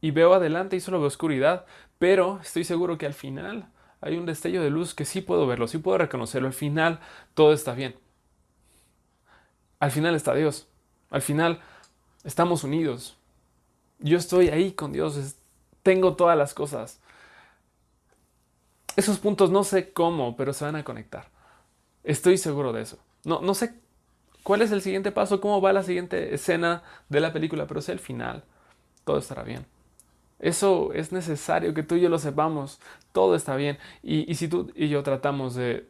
Y 0.00 0.12
veo 0.12 0.32
adelante 0.32 0.76
y 0.76 0.80
solo 0.80 0.98
veo 0.98 1.08
oscuridad, 1.08 1.66
pero 1.98 2.40
estoy 2.40 2.64
seguro 2.64 2.96
que 2.96 3.04
al 3.04 3.12
final 3.12 3.66
hay 4.00 4.16
un 4.16 4.24
destello 4.24 4.62
de 4.62 4.70
luz 4.70 4.94
que 4.94 5.04
sí 5.04 5.20
puedo 5.20 5.46
verlo, 5.46 5.68
sí 5.68 5.76
puedo 5.76 5.98
reconocerlo. 5.98 6.48
Al 6.48 6.54
final 6.54 7.00
todo 7.34 7.52
está 7.52 7.74
bien. 7.74 7.96
Al 9.78 9.90
final 9.90 10.14
está 10.14 10.34
Dios. 10.34 10.68
Al 11.10 11.20
final 11.20 11.60
estamos 12.24 12.64
unidos. 12.64 13.18
Yo 13.98 14.16
estoy 14.16 14.48
ahí 14.48 14.72
con 14.72 14.90
Dios. 14.90 15.36
Tengo 15.82 16.16
todas 16.16 16.38
las 16.38 16.54
cosas. 16.54 16.98
Esos 18.96 19.18
puntos 19.18 19.50
no 19.50 19.64
sé 19.64 19.92
cómo, 19.92 20.36
pero 20.36 20.52
se 20.52 20.64
van 20.64 20.76
a 20.76 20.84
conectar. 20.84 21.28
Estoy 22.04 22.38
seguro 22.38 22.72
de 22.72 22.82
eso. 22.82 22.98
No, 23.24 23.40
no 23.40 23.54
sé 23.54 23.74
cuál 24.42 24.62
es 24.62 24.72
el 24.72 24.82
siguiente 24.82 25.12
paso, 25.12 25.40
cómo 25.40 25.60
va 25.60 25.72
la 25.72 25.82
siguiente 25.82 26.34
escena 26.34 26.82
de 27.08 27.20
la 27.20 27.32
película, 27.32 27.66
pero 27.66 27.82
sé 27.82 27.92
el 27.92 27.98
final. 27.98 28.44
Todo 29.04 29.18
estará 29.18 29.42
bien. 29.42 29.66
Eso 30.38 30.92
es 30.94 31.12
necesario 31.12 31.74
que 31.74 31.82
tú 31.82 31.96
y 31.96 32.00
yo 32.00 32.08
lo 32.08 32.18
sepamos. 32.18 32.80
Todo 33.12 33.34
está 33.34 33.56
bien. 33.56 33.78
Y, 34.02 34.30
y 34.30 34.34
si 34.36 34.48
tú 34.48 34.72
y 34.74 34.88
yo 34.88 35.02
tratamos 35.02 35.54
de 35.54 35.88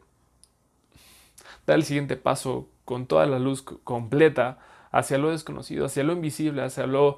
dar 1.65 1.77
el 1.77 1.85
siguiente 1.85 2.17
paso 2.17 2.67
con 2.85 3.05
toda 3.05 3.25
la 3.25 3.39
luz 3.39 3.61
completa 3.61 4.59
hacia 4.91 5.17
lo 5.17 5.31
desconocido, 5.31 5.85
hacia 5.85 6.03
lo 6.03 6.13
invisible, 6.13 6.63
hacia 6.63 6.85
lo 6.85 7.17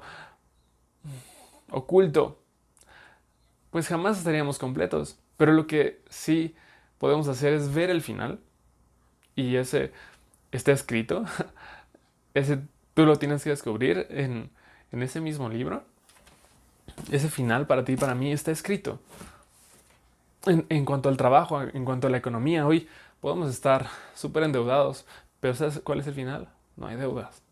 oculto, 1.70 2.38
pues 3.70 3.88
jamás 3.88 4.18
estaríamos 4.18 4.58
completos. 4.58 5.18
Pero 5.36 5.52
lo 5.52 5.66
que 5.66 6.00
sí 6.08 6.54
podemos 6.98 7.28
hacer 7.28 7.52
es 7.52 7.74
ver 7.74 7.90
el 7.90 8.02
final 8.02 8.38
y 9.36 9.56
ese 9.56 9.92
está 10.52 10.72
escrito, 10.72 11.24
ese 12.34 12.60
tú 12.94 13.04
lo 13.04 13.16
tienes 13.16 13.42
que 13.42 13.50
descubrir 13.50 14.06
en, 14.10 14.50
en 14.92 15.02
ese 15.02 15.20
mismo 15.20 15.48
libro. 15.48 15.82
Ese 17.10 17.28
final 17.28 17.66
para 17.66 17.84
ti 17.84 17.96
para 17.96 18.14
mí 18.14 18.32
está 18.32 18.50
escrito. 18.50 19.00
En, 20.46 20.66
en, 20.68 20.84
cuanto 20.84 21.08
al 21.08 21.16
trabajo, 21.16 21.60
en 21.62 21.84
cuanto 21.84 22.06
a 22.06 22.10
la 22.10 22.18
economía, 22.18 22.66
hoy 22.66 22.88
podemos 23.20 23.50
estar 23.50 23.88
súper 24.14 24.44
endeudados, 24.44 25.06
pero 25.40 25.54
¿sabes 25.54 25.80
cuál 25.82 26.00
es 26.00 26.06
el 26.06 26.14
final? 26.14 26.48
No 26.76 26.86
hay 26.86 26.96
deudas. 26.96 27.42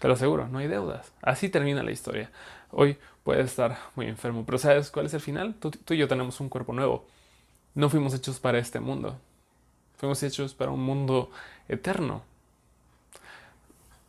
Te 0.00 0.08
lo 0.08 0.14
aseguro, 0.14 0.48
no 0.48 0.58
hay 0.58 0.66
deudas. 0.66 1.12
Así 1.22 1.48
termina 1.48 1.82
la 1.82 1.92
historia. 1.92 2.30
Hoy 2.70 2.98
puedes 3.24 3.46
estar 3.46 3.78
muy 3.94 4.06
enfermo, 4.06 4.44
pero 4.44 4.58
¿sabes 4.58 4.90
cuál 4.90 5.06
es 5.06 5.14
el 5.14 5.20
final? 5.20 5.54
Tú 5.54 5.94
y 5.94 5.96
yo 5.96 6.08
tenemos 6.08 6.40
un 6.40 6.48
cuerpo 6.48 6.72
nuevo. 6.72 7.06
No 7.74 7.88
fuimos 7.88 8.14
hechos 8.14 8.40
para 8.40 8.58
este 8.58 8.80
mundo. 8.80 9.16
Fuimos 9.96 10.22
hechos 10.22 10.54
para 10.54 10.70
un 10.70 10.80
mundo 10.82 11.30
eterno. 11.68 12.22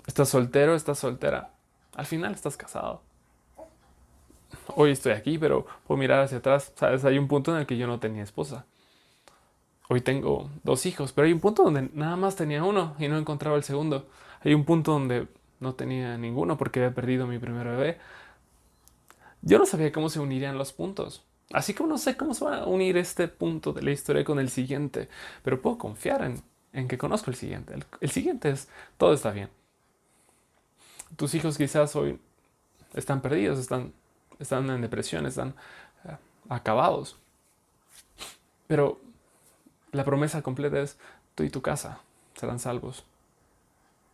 Estás 0.05 0.29
soltero, 0.29 0.75
estás 0.75 0.99
soltera. 0.99 1.51
Al 1.95 2.05
final 2.05 2.33
estás 2.33 2.57
casado. 2.57 3.01
Hoy 4.75 4.91
estoy 4.91 5.13
aquí, 5.13 5.37
pero 5.37 5.65
puedo 5.87 5.97
mirar 5.97 6.21
hacia 6.21 6.39
atrás. 6.39 6.73
Sabes, 6.75 7.05
hay 7.05 7.17
un 7.17 7.27
punto 7.27 7.53
en 7.53 7.59
el 7.59 7.65
que 7.65 7.77
yo 7.77 7.87
no 7.87 7.99
tenía 7.99 8.23
esposa. 8.23 8.65
Hoy 9.89 10.01
tengo 10.01 10.49
dos 10.63 10.85
hijos, 10.85 11.13
pero 11.13 11.27
hay 11.27 11.33
un 11.33 11.39
punto 11.39 11.63
donde 11.63 11.89
nada 11.93 12.15
más 12.15 12.35
tenía 12.35 12.63
uno 12.63 12.95
y 12.99 13.07
no 13.07 13.17
encontraba 13.17 13.55
el 13.55 13.63
segundo. 13.63 14.07
Hay 14.43 14.53
un 14.53 14.65
punto 14.65 14.91
donde 14.91 15.27
no 15.59 15.75
tenía 15.75 16.17
ninguno 16.17 16.57
porque 16.57 16.79
había 16.79 16.95
perdido 16.95 17.27
mi 17.27 17.37
primer 17.37 17.67
bebé. 17.67 17.99
Yo 19.45 19.59
no 19.59 19.65
sabía 19.65 19.91
cómo 19.91 20.09
se 20.09 20.21
unirían 20.21 20.57
los 20.57 20.71
puntos. 20.71 21.23
Así 21.51 21.73
como 21.73 21.89
no 21.89 21.97
sé 21.97 22.15
cómo 22.15 22.33
se 22.33 22.45
va 22.45 22.59
a 22.59 22.65
unir 22.65 22.97
este 22.97 23.27
punto 23.27 23.73
de 23.73 23.83
la 23.83 23.91
historia 23.91 24.23
con 24.23 24.39
el 24.39 24.49
siguiente, 24.49 25.09
pero 25.43 25.61
puedo 25.61 25.77
confiar 25.77 26.23
en, 26.71 26.87
que 26.87 26.97
conozco 26.97 27.29
el 27.29 27.35
siguiente. 27.35 27.75
El, 27.99 28.09
siguiente 28.09 28.49
es, 28.49 28.69
todo 28.97 29.13
está 29.13 29.31
bien. 29.31 29.49
Tus 31.17 31.35
hijos 31.35 31.57
quizás 31.57 31.95
hoy 31.95 32.19
están 32.93 33.21
perdidos, 33.21 33.59
están, 33.59 33.93
están 34.39 34.69
en 34.69 34.81
depresión, 34.81 35.25
están 35.25 35.53
uh, 36.05 36.53
acabados. 36.53 37.17
Pero 38.67 39.01
la 39.91 40.05
promesa 40.05 40.41
completa 40.41 40.79
es, 40.79 40.97
tú 41.35 41.43
y 41.43 41.49
tu 41.49 41.61
casa 41.61 41.99
serán 42.35 42.59
salvos. 42.59 43.03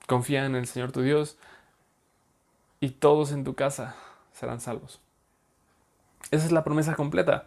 Confía 0.07 0.45
en 0.45 0.55
el 0.55 0.65
Señor 0.65 0.91
tu 0.91 1.01
Dios 1.01 1.37
y 2.79 2.89
todos 2.89 3.31
en 3.31 3.43
tu 3.43 3.53
casa 3.53 3.95
serán 4.33 4.59
salvos. 4.59 4.99
Esa 6.31 6.45
es 6.45 6.51
la 6.51 6.63
promesa 6.63 6.95
completa. 6.95 7.45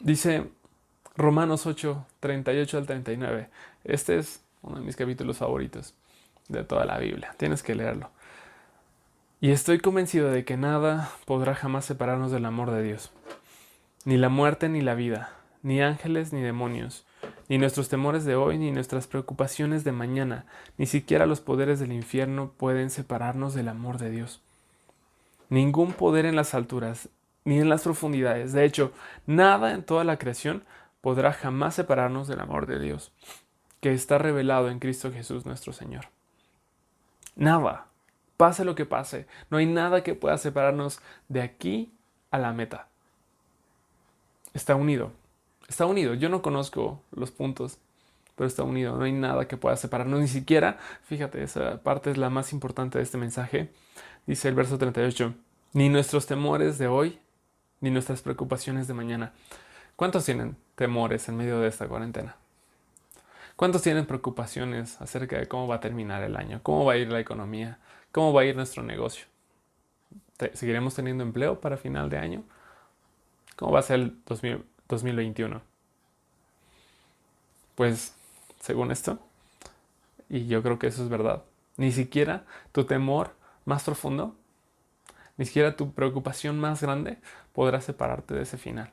Dice 0.00 0.50
Romanos 1.16 1.66
8, 1.66 2.06
38 2.20 2.78
al 2.78 2.86
39. 2.86 3.48
Este 3.84 4.18
es 4.18 4.42
uno 4.62 4.78
de 4.78 4.84
mis 4.84 4.96
capítulos 4.96 5.38
favoritos 5.38 5.94
de 6.48 6.64
toda 6.64 6.84
la 6.84 6.98
Biblia. 6.98 7.34
Tienes 7.36 7.62
que 7.62 7.74
leerlo. 7.74 8.10
Y 9.40 9.50
estoy 9.50 9.78
convencido 9.78 10.30
de 10.30 10.44
que 10.44 10.56
nada 10.56 11.10
podrá 11.26 11.54
jamás 11.54 11.84
separarnos 11.84 12.32
del 12.32 12.46
amor 12.46 12.70
de 12.70 12.82
Dios. 12.82 13.10
Ni 14.04 14.16
la 14.16 14.28
muerte 14.28 14.68
ni 14.68 14.80
la 14.80 14.94
vida, 14.94 15.34
ni 15.62 15.82
ángeles 15.82 16.32
ni 16.32 16.40
demonios 16.40 17.04
ni 17.48 17.58
nuestros 17.58 17.88
temores 17.88 18.24
de 18.24 18.36
hoy, 18.36 18.58
ni 18.58 18.70
nuestras 18.70 19.06
preocupaciones 19.06 19.84
de 19.84 19.92
mañana, 19.92 20.46
ni 20.78 20.86
siquiera 20.86 21.26
los 21.26 21.40
poderes 21.40 21.78
del 21.80 21.92
infierno 21.92 22.52
pueden 22.56 22.90
separarnos 22.90 23.54
del 23.54 23.68
amor 23.68 23.98
de 23.98 24.10
Dios. 24.10 24.40
Ningún 25.48 25.92
poder 25.92 26.26
en 26.26 26.36
las 26.36 26.54
alturas, 26.54 27.08
ni 27.44 27.58
en 27.58 27.68
las 27.68 27.82
profundidades, 27.82 28.52
de 28.52 28.64
hecho, 28.64 28.92
nada 29.26 29.72
en 29.72 29.82
toda 29.82 30.04
la 30.04 30.18
creación 30.18 30.64
podrá 31.00 31.32
jamás 31.32 31.74
separarnos 31.74 32.28
del 32.28 32.40
amor 32.40 32.66
de 32.66 32.78
Dios, 32.78 33.12
que 33.80 33.92
está 33.92 34.18
revelado 34.18 34.70
en 34.70 34.78
Cristo 34.78 35.12
Jesús 35.12 35.44
nuestro 35.44 35.72
Señor. 35.72 36.06
Nada, 37.36 37.86
pase 38.36 38.64
lo 38.64 38.74
que 38.74 38.86
pase, 38.86 39.26
no 39.50 39.58
hay 39.58 39.66
nada 39.66 40.02
que 40.02 40.14
pueda 40.14 40.38
separarnos 40.38 41.00
de 41.28 41.42
aquí 41.42 41.92
a 42.30 42.38
la 42.38 42.52
meta. 42.52 42.88
Está 44.54 44.74
unido 44.74 45.12
está 45.68 45.86
unido. 45.86 46.14
Yo 46.14 46.28
no 46.28 46.42
conozco 46.42 47.00
los 47.12 47.30
puntos, 47.30 47.78
pero 48.36 48.46
está 48.46 48.62
unido. 48.62 48.96
No 48.96 49.04
hay 49.04 49.12
nada 49.12 49.46
que 49.48 49.56
pueda 49.56 49.76
separarnos, 49.76 50.20
ni 50.20 50.28
siquiera, 50.28 50.78
fíjate, 51.04 51.42
esa 51.42 51.82
parte 51.82 52.10
es 52.10 52.16
la 52.16 52.30
más 52.30 52.52
importante 52.52 52.98
de 52.98 53.04
este 53.04 53.18
mensaje. 53.18 53.70
Dice 54.26 54.48
el 54.48 54.54
verso 54.54 54.78
38, 54.78 55.34
ni 55.72 55.88
nuestros 55.88 56.26
temores 56.26 56.78
de 56.78 56.86
hoy, 56.86 57.18
ni 57.80 57.90
nuestras 57.90 58.22
preocupaciones 58.22 58.88
de 58.88 58.94
mañana. 58.94 59.32
¿Cuántos 59.96 60.24
tienen 60.24 60.56
temores 60.74 61.28
en 61.28 61.36
medio 61.36 61.60
de 61.60 61.68
esta 61.68 61.86
cuarentena? 61.86 62.36
¿Cuántos 63.56 63.82
tienen 63.82 64.06
preocupaciones 64.06 65.00
acerca 65.00 65.38
de 65.38 65.46
cómo 65.46 65.68
va 65.68 65.76
a 65.76 65.80
terminar 65.80 66.22
el 66.22 66.36
año? 66.36 66.60
¿Cómo 66.62 66.84
va 66.84 66.94
a 66.94 66.96
ir 66.96 67.10
la 67.10 67.20
economía? 67.20 67.78
¿Cómo 68.12 68.32
va 68.32 68.42
a 68.42 68.44
ir 68.44 68.56
nuestro 68.56 68.82
negocio? 68.82 69.26
¿Seguiremos 70.54 70.94
teniendo 70.94 71.22
empleo 71.22 71.60
para 71.60 71.76
final 71.76 72.10
de 72.10 72.18
año? 72.18 72.42
¿Cómo 73.56 73.72
va 73.72 73.80
a 73.80 73.82
ser 73.82 74.00
el 74.00 74.16
2020? 74.26 74.74
2021. 74.88 75.62
Pues, 77.74 78.14
según 78.60 78.90
esto, 78.90 79.18
y 80.28 80.46
yo 80.46 80.62
creo 80.62 80.78
que 80.78 80.86
eso 80.86 81.02
es 81.02 81.08
verdad, 81.08 81.42
ni 81.76 81.92
siquiera 81.92 82.44
tu 82.72 82.84
temor 82.84 83.34
más 83.64 83.84
profundo, 83.84 84.36
ni 85.36 85.46
siquiera 85.46 85.76
tu 85.76 85.92
preocupación 85.92 86.58
más 86.58 86.82
grande 86.82 87.18
podrá 87.52 87.80
separarte 87.80 88.34
de 88.34 88.42
ese 88.42 88.58
final. 88.58 88.90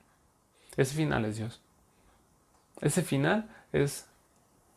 Ese 0.77 0.95
final 0.95 1.25
es 1.25 1.37
Dios. 1.37 1.61
Ese 2.79 3.03
final 3.03 3.49
es 3.73 4.07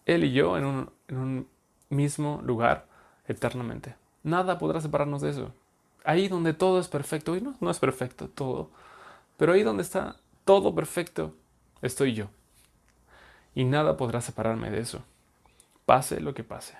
Él 0.05 0.25
y 0.25 0.33
yo 0.33 0.59
en 0.59 0.65
un, 0.65 1.49
mismo 1.91 2.41
lugar 2.43 2.87
eternamente. 3.29 3.95
Nada 4.25 4.59
podrá 4.59 4.81
separarnos 4.81 5.23
de 5.23 5.31
eso. 5.31 5.55
Ahí 6.05 6.29
donde 6.29 6.53
todo 6.53 6.81
es 6.81 6.89
perfecto, 6.89 7.37
y 7.37 7.41
no, 7.41 7.55
no 7.61 7.71
es 7.71 7.79
perfecto 7.79 8.29
todo, 8.29 8.71
pero 9.37 9.53
ahí 9.53 9.63
donde 9.63 9.83
está 9.83 10.17
todo 10.45 10.75
perfecto, 10.75 11.35
estoy 11.83 12.15
yo. 12.15 12.29
Y 13.55 13.65
nada 13.65 13.97
podrá 13.97 14.21
separarme 14.21 14.71
de 14.71 14.81
eso, 14.81 15.03
pase 15.87 16.21
lo 16.21 16.35
que 16.35 16.43
pase. 16.43 16.77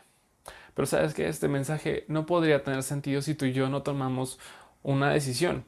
Pero 0.75 0.87
sabes 0.87 1.15
que 1.15 1.29
este 1.29 1.49
mensaje 1.49 2.05
no 2.09 2.27
podría 2.27 2.63
tener 2.63 2.83
sentido 2.83 3.23
si 3.23 3.35
tú 3.35 3.45
y 3.47 3.53
yo 3.53 3.69
no 3.69 3.83
tomamos 3.83 4.39
una 4.83 5.11
decisión. 5.11 5.65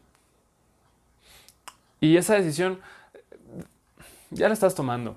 Y 2.00 2.16
esa 2.16 2.34
decisión 2.34 2.80
ya 4.30 4.48
la 4.48 4.54
estás 4.54 4.74
tomando. 4.74 5.16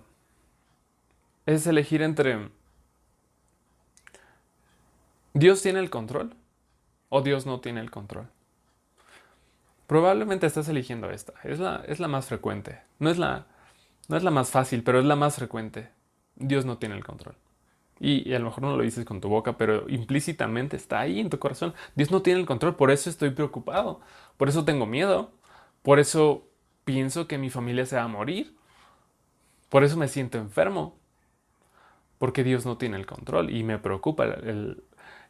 Es 1.46 1.66
elegir 1.68 2.02
entre 2.02 2.50
Dios 5.34 5.62
tiene 5.62 5.80
el 5.80 5.90
control 5.90 6.36
o 7.10 7.22
Dios 7.22 7.46
no 7.46 7.60
tiene 7.60 7.82
el 7.82 7.92
control. 7.92 8.28
Probablemente 9.88 10.46
estás 10.46 10.70
eligiendo 10.70 11.10
esta. 11.10 11.34
Es 11.44 11.60
la, 11.60 11.84
es 11.88 12.00
la 12.00 12.08
más 12.08 12.28
frecuente. 12.28 12.82
No 13.00 13.10
es 13.10 13.18
la, 13.18 13.48
no 14.08 14.18
es 14.18 14.24
la 14.24 14.32
más 14.32 14.52
fácil, 14.52 14.84
pero 14.84 15.00
es 15.00 15.06
la 15.06 15.16
más 15.16 15.36
frecuente. 15.36 15.90
Dios 16.36 16.66
no 16.66 16.78
tiene 16.78 16.96
el 16.96 17.04
control. 17.04 17.36
Y, 18.00 18.34
a 18.34 18.40
lo 18.40 18.46
mejor 18.46 18.64
no 18.64 18.78
lo 18.78 18.84
dices 18.84 19.06
con 19.06 19.22
tu 19.22 19.30
boca, 19.30 19.58
pero 19.58 19.90
implícitamente 19.90 20.78
está 20.78 21.00
ahí 21.02 21.20
en 21.20 21.30
tu 21.30 21.40
corazón. 21.40 21.74
Dios 21.96 22.12
no 22.12 22.22
tiene 22.22 22.40
el 22.40 22.46
control, 22.46 22.76
por 22.76 22.92
eso 22.92 23.10
estoy 23.10 23.32
preocupado. 23.32 24.00
Por 24.38 24.50
eso 24.50 24.66
tengo 24.66 24.86
miedo. 24.86 25.32
Por 25.84 26.00
eso 26.00 26.48
pienso 26.86 27.28
que 27.28 27.38
mi 27.38 27.50
familia 27.50 27.86
se 27.86 27.98
va 27.98 28.04
a 28.04 28.08
morir. 28.08 28.56
Por 29.70 29.84
eso 29.84 29.98
me 29.98 30.08
siento 30.08 30.38
enfermo. 30.38 30.96
Porque 32.18 32.44
Dios 32.44 32.66
no 32.66 32.78
tiene 32.78 32.98
el 32.98 33.06
control 33.06 33.50
y 33.50 33.64
me 33.64 33.80
preocupa 33.80 34.26
el, 34.26 34.44
el 34.44 34.84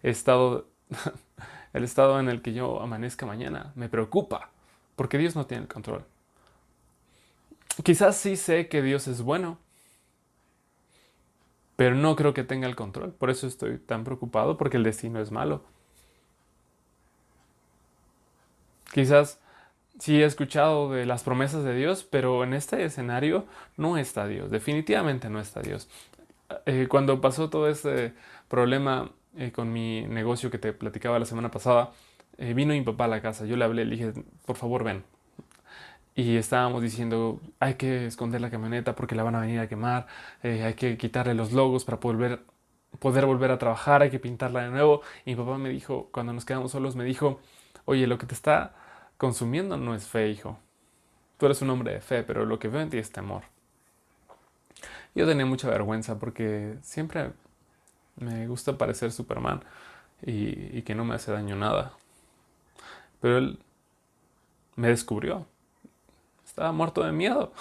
estado 0.04 0.68
el 1.74 1.84
estado 1.84 2.20
en 2.20 2.30
el 2.30 2.42
que 2.42 2.54
yo 2.54 2.82
amanezca 2.82 3.26
mañana. 3.26 3.72
Me 3.76 3.90
preocupa, 3.90 4.50
porque 4.96 5.18
Dios 5.18 5.36
no 5.36 5.46
tiene 5.46 5.64
el 5.64 5.70
control. 5.70 6.06
Quizás 7.84 8.18
sí 8.18 8.36
sé 8.36 8.68
que 8.68 8.82
Dios 8.82 9.08
es 9.08 9.22
bueno, 9.22 9.58
pero 11.80 11.96
no 11.96 12.18
creo 12.18 12.34
que 12.34 12.44
tenga 12.44 12.68
el 12.68 12.76
control. 12.76 13.14
Por 13.14 13.30
eso 13.30 13.48
estoy 13.48 13.78
tan 13.78 14.04
preocupado, 14.04 14.58
porque 14.58 14.76
el 14.76 14.84
destino 14.84 15.22
es 15.22 15.32
malo. 15.32 15.64
Quizás 18.94 19.40
sí 19.98 20.22
he 20.22 20.26
escuchado 20.26 20.92
de 20.92 21.06
las 21.06 21.24
promesas 21.24 21.64
de 21.64 21.74
Dios, 21.74 22.04
pero 22.04 22.44
en 22.44 22.54
este 22.54 22.84
escenario 22.84 23.46
no 23.78 23.98
está 23.98 24.28
Dios, 24.28 24.52
definitivamente 24.52 25.30
no 25.30 25.40
está 25.40 25.62
Dios. 25.62 25.88
Eh, 26.66 26.88
cuando 26.90 27.22
pasó 27.22 27.50
todo 27.50 27.70
este 27.70 28.14
problema 28.50 29.12
eh, 29.38 29.54
con 29.54 29.72
mi 29.72 30.02
negocio 30.06 30.52
que 30.52 30.58
te 30.58 30.74
platicaba 30.74 31.18
la 31.18 31.26
semana 31.26 31.50
pasada, 31.50 31.92
eh, 32.38 32.54
vino 32.54 32.74
mi 32.74 32.82
papá 32.82 33.06
a 33.06 33.08
la 33.08 33.22
casa, 33.22 33.46
yo 33.46 33.56
le 33.56 33.64
hablé, 33.64 33.86
le 33.86 33.96
dije, 33.96 34.14
por 34.46 34.58
favor 34.58 34.84
ven. 34.84 35.06
Y 36.20 36.36
estábamos 36.36 36.82
diciendo, 36.82 37.40
hay 37.62 37.76
que 37.76 38.06
esconder 38.06 38.42
la 38.42 38.50
camioneta 38.50 38.94
porque 38.94 39.16
la 39.16 39.24
van 39.24 39.36
a 39.36 39.40
venir 39.40 39.62
a 39.62 39.70
quemar, 39.70 40.06
hay 40.44 40.74
que 40.74 40.98
quitarle 40.98 41.34
los 41.34 41.54
logos 41.54 41.86
para 41.86 42.02
poder, 42.02 42.42
poder 43.00 43.26
volver 43.26 43.52
a 43.52 43.58
trabajar, 43.58 44.02
hay 44.02 44.10
que 44.10 44.20
pintarla 44.20 44.64
de 44.64 44.70
nuevo. 44.70 45.02
Y 45.24 45.32
mi 45.32 45.36
papá 45.38 45.58
me 45.58 45.70
dijo, 45.70 46.10
cuando 46.12 46.34
nos 46.34 46.44
quedamos 46.44 46.72
solos, 46.72 46.98
me 46.98 47.06
dijo, 47.06 47.40
oye, 47.86 48.06
lo 48.06 48.18
que 48.18 48.26
te 48.26 48.34
está 48.34 48.76
consumiendo 49.16 49.78
no 49.78 49.96
es 49.96 50.08
fe, 50.08 50.28
hijo. 50.28 50.60
Tú 51.38 51.46
eres 51.46 51.62
un 51.62 51.70
hombre 51.70 51.94
de 51.94 52.02
fe, 52.02 52.24
pero 52.24 52.46
lo 52.46 52.60
que 52.60 52.68
veo 52.68 52.82
en 52.82 52.90
ti 52.90 52.98
es 52.98 53.14
temor. 53.14 53.44
Yo 55.16 55.26
tenía 55.26 55.46
mucha 55.46 55.70
vergüenza 55.70 56.20
porque 56.20 56.76
siempre 56.82 57.32
me 58.18 58.46
gusta 58.46 58.78
parecer 58.78 59.14
Superman 59.14 59.64
y, 60.22 60.82
que 60.82 60.96
no 60.96 61.06
me 61.06 61.16
hace 61.16 61.32
daño 61.32 61.56
nada. 61.56 61.94
Pero 63.22 63.38
él 63.38 63.60
me 64.76 64.90
descubrió. 64.90 65.48
Estaba 66.60 66.74
muerto 66.74 67.06
de 67.06 67.14
miedo. 67.14 67.54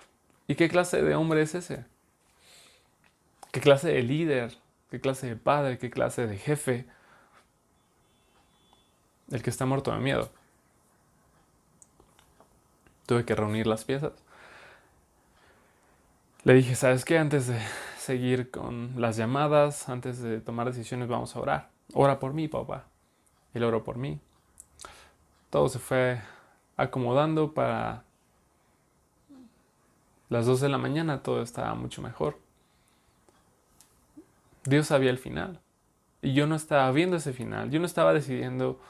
¿Y 0.48 0.54
qué 0.54 0.70
clase 0.70 1.02
de 1.02 1.14
hombre 1.14 1.42
es 1.42 1.54
ese? 1.54 1.84
¿Qué 3.52 3.60
clase 3.60 3.88
de 3.88 4.02
líder? 4.02 4.56
¿Qué 4.90 4.98
clase 4.98 5.26
de 5.26 5.36
padre? 5.36 5.76
¿Qué 5.76 5.90
clase 5.90 6.26
de 6.26 6.38
jefe? 6.38 6.86
El 9.30 9.42
que 9.42 9.50
está 9.50 9.66
muerto 9.66 9.92
de 9.92 9.98
miedo. 9.98 10.30
Tuve 13.04 13.26
que 13.26 13.34
reunir 13.34 13.66
las 13.66 13.84
piezas. 13.84 14.12
Le 16.44 16.54
dije, 16.54 16.76
¿sabes 16.76 17.04
qué? 17.04 17.18
Antes 17.18 17.48
de 17.48 17.60
seguir 17.98 18.50
con 18.50 18.94
las 18.96 19.18
llamadas, 19.18 19.90
antes 19.90 20.22
de 20.22 20.40
tomar 20.40 20.66
decisiones, 20.66 21.08
vamos 21.08 21.36
a 21.36 21.40
orar. 21.40 21.70
Ora 21.92 22.18
por 22.18 22.32
mí, 22.32 22.48
papá. 22.48 22.86
Él 23.52 23.64
oró 23.64 23.84
por 23.84 23.98
mí. 23.98 24.18
Todo 25.50 25.68
se 25.68 25.78
fue 25.78 26.22
acomodando 26.78 27.52
para 27.52 28.05
las 30.28 30.46
2 30.46 30.60
de 30.60 30.68
la 30.68 30.78
mañana, 30.78 31.22
todo 31.22 31.42
estaba 31.42 31.74
mucho 31.74 32.02
mejor. 32.02 32.38
Dios 34.64 34.88
sabía 34.88 35.10
el 35.10 35.18
final. 35.18 35.60
Y 36.22 36.34
yo 36.34 36.46
no 36.46 36.56
estaba 36.56 36.90
viendo 36.90 37.16
ese 37.16 37.32
final. 37.32 37.70
Yo 37.70 37.78
no 37.78 37.86
estaba 37.86 38.12
decidiendo 38.12 38.80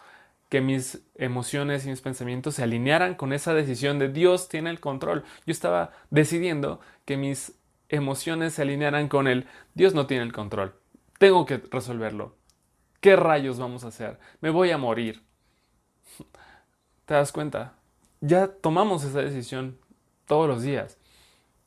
que 0.48 0.60
mis 0.60 1.02
emociones 1.16 1.84
y 1.84 1.90
mis 1.90 2.00
pensamientos 2.00 2.54
se 2.54 2.62
alinearan 2.62 3.14
con 3.14 3.32
esa 3.32 3.52
decisión 3.52 3.98
de 3.98 4.08
Dios 4.08 4.48
tiene 4.48 4.70
el 4.70 4.80
control. 4.80 5.24
Yo 5.44 5.52
estaba 5.52 5.92
decidiendo 6.10 6.80
que 7.04 7.16
mis 7.16 7.52
emociones 7.88 8.54
se 8.54 8.62
alinearan 8.62 9.08
con 9.08 9.28
el 9.28 9.46
Dios 9.74 9.94
no 9.94 10.06
tiene 10.06 10.22
el 10.22 10.32
control. 10.32 10.74
Tengo 11.18 11.46
que 11.46 11.58
resolverlo. 11.58 12.36
¿Qué 13.00 13.16
rayos 13.16 13.58
vamos 13.58 13.84
a 13.84 13.88
hacer? 13.88 14.18
Me 14.40 14.50
voy 14.50 14.70
a 14.70 14.78
morir. 14.78 15.22
¿Te 17.06 17.14
das 17.14 17.32
cuenta? 17.32 17.74
Ya 18.20 18.48
tomamos 18.48 19.04
esa 19.04 19.20
decisión 19.20 19.78
todos 20.26 20.48
los 20.48 20.62
días. 20.62 20.98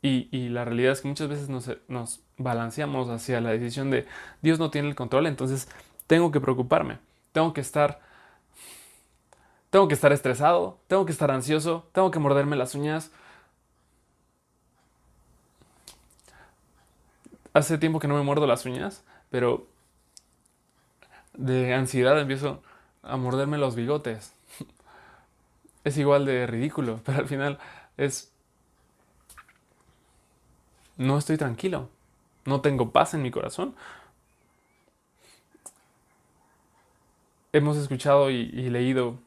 Y, 0.01 0.49
la 0.49 0.63
realidad 0.63 0.93
es 0.93 1.01
que 1.01 1.09
muchas 1.09 1.27
veces 1.27 1.49
nos, 1.49 1.69
nos 1.89 2.21
balanceamos 2.37 3.09
hacia 3.09 3.41
la 3.41 3.49
decisión 3.49 3.91
de 3.91 4.07
Dios 4.41 4.57
no 4.57 4.71
tiene 4.71 4.87
el 4.87 4.95
control, 4.95 5.27
entonces 5.27 5.67
tengo 6.07 6.31
que 6.31 6.39
preocuparme. 6.39 6.99
Tengo 7.33 7.53
que 7.53 7.61
estar 7.61 7.99
tengo 9.69 9.87
que 9.87 9.93
estar 9.93 10.11
estresado, 10.11 10.79
tengo 10.87 11.05
que 11.05 11.11
estar 11.11 11.29
ansioso, 11.31 11.87
tengo 11.91 12.11
que 12.11 12.19
morderme 12.19 12.55
las 12.55 12.73
uñas. 12.75 13.11
Hace 17.53 17.77
tiempo 17.77 17.99
que 17.99 18.07
no 18.07 18.15
me 18.15 18.23
muerdo 18.23 18.47
las 18.47 18.65
uñas, 18.65 19.03
pero 19.29 19.67
de 21.33 21.73
ansiedad 21.73 22.19
empiezo 22.19 22.63
a 23.03 23.17
morderme 23.17 23.57
los 23.57 23.75
bigotes. 23.75 24.33
Es 25.85 25.97
igual 25.97 26.25
de 26.25 26.45
ridículo, 26.45 26.99
pero 27.05 27.19
al 27.19 27.27
final 27.27 27.57
es... 27.97 28.33
No 30.99 31.17
estoy 31.17 31.37
tranquilo, 31.37 31.87
no 32.43 32.59
tengo 32.59 32.91
paz 32.91 33.13
en 33.13 33.21
mi 33.21 33.31
corazón. 33.31 33.73
Hemos 37.53 37.77
escuchado 37.77 38.29
y, 38.29 38.45
leído 38.69 39.17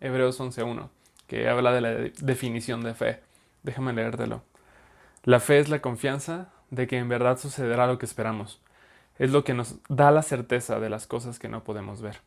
Hebreos 0.00 0.38
11.1, 0.38 0.90
que 1.26 1.48
habla 1.48 1.72
de 1.72 1.80
la 1.80 1.90
definición 2.20 2.82
de 2.82 2.92
fe. 2.92 3.20
Déjame 3.62 3.94
leértelo. 3.94 4.42
La 5.22 5.40
fe 5.40 5.60
es 5.60 5.70
la 5.70 5.80
confianza 5.80 6.50
de 6.68 6.86
que 6.86 6.98
en 6.98 7.08
verdad 7.08 7.38
sucederá 7.38 7.86
lo 7.86 7.96
que 7.98 8.04
esperamos. 8.04 8.60
Es 9.18 9.30
lo 9.30 9.44
que 9.44 9.54
nos 9.54 9.76
da 9.88 10.10
la 10.10 10.20
certeza 10.20 10.78
de 10.78 10.90
las 10.90 11.06
cosas 11.06 11.38
que 11.38 11.48
no 11.48 11.64
podemos 11.64 12.02
ver. 12.02 12.20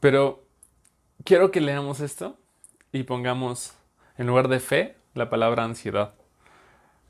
Pero 0.00 0.42
quiero 1.24 1.52
que 1.52 1.60
leamos 1.60 2.00
esto 2.00 2.36
y 2.90 3.04
pongamos 3.04 3.74
en 4.18 4.26
lugar 4.26 4.48
de 4.48 4.58
fe 4.58 4.96
la 5.14 5.30
palabra 5.30 5.62
ansiedad. 5.62 6.14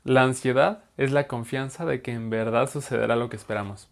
La 0.03 0.23
ansiedad 0.23 0.83
es 0.97 1.11
la 1.11 1.27
confianza 1.27 1.85
de 1.85 2.01
que 2.01 2.11
en 2.11 2.29
verdad 2.29 2.69
sucederá 2.69 3.15
lo 3.15 3.29
que 3.29 3.37
esperamos. 3.37 3.89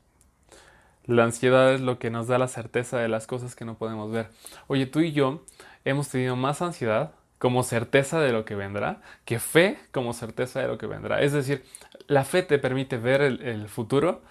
La 1.05 1.23
ansiedad 1.23 1.73
es 1.73 1.81
lo 1.81 1.99
que 1.99 2.09
nos 2.09 2.27
da 2.27 2.37
la 2.37 2.47
certeza 2.47 2.99
de 2.99 3.07
las 3.07 3.27
cosas 3.27 3.55
que 3.55 3.65
no 3.65 3.77
podemos 3.77 4.11
ver. 4.11 4.27
Oye, 4.67 4.85
tú 4.85 4.99
y 4.99 5.13
yo 5.13 5.45
hemos 5.85 6.09
tenido 6.09 6.35
más 6.35 6.61
ansiedad 6.61 7.13
como 7.37 7.63
certeza 7.63 8.19
de 8.19 8.33
lo 8.33 8.45
que 8.45 8.55
vendrá 8.55 9.01
que 9.25 9.39
fe 9.39 9.79
como 9.91 10.13
certeza 10.13 10.59
de 10.59 10.67
lo 10.67 10.77
que 10.77 10.85
vendrá. 10.85 11.21
Es 11.21 11.31
decir, 11.31 11.63
la 12.07 12.23
fe 12.23 12.43
te 12.43 12.59
permite 12.59 12.97
ver 12.97 13.21
el, 13.21 13.67
futuro 13.67 14.21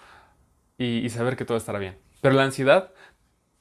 y, 0.77 1.09
saber 1.09 1.35
que 1.35 1.45
todo 1.45 1.57
estará 1.57 1.79
bien. 1.79 1.97
Pero 2.21 2.35
la 2.35 2.43
ansiedad 2.43 2.91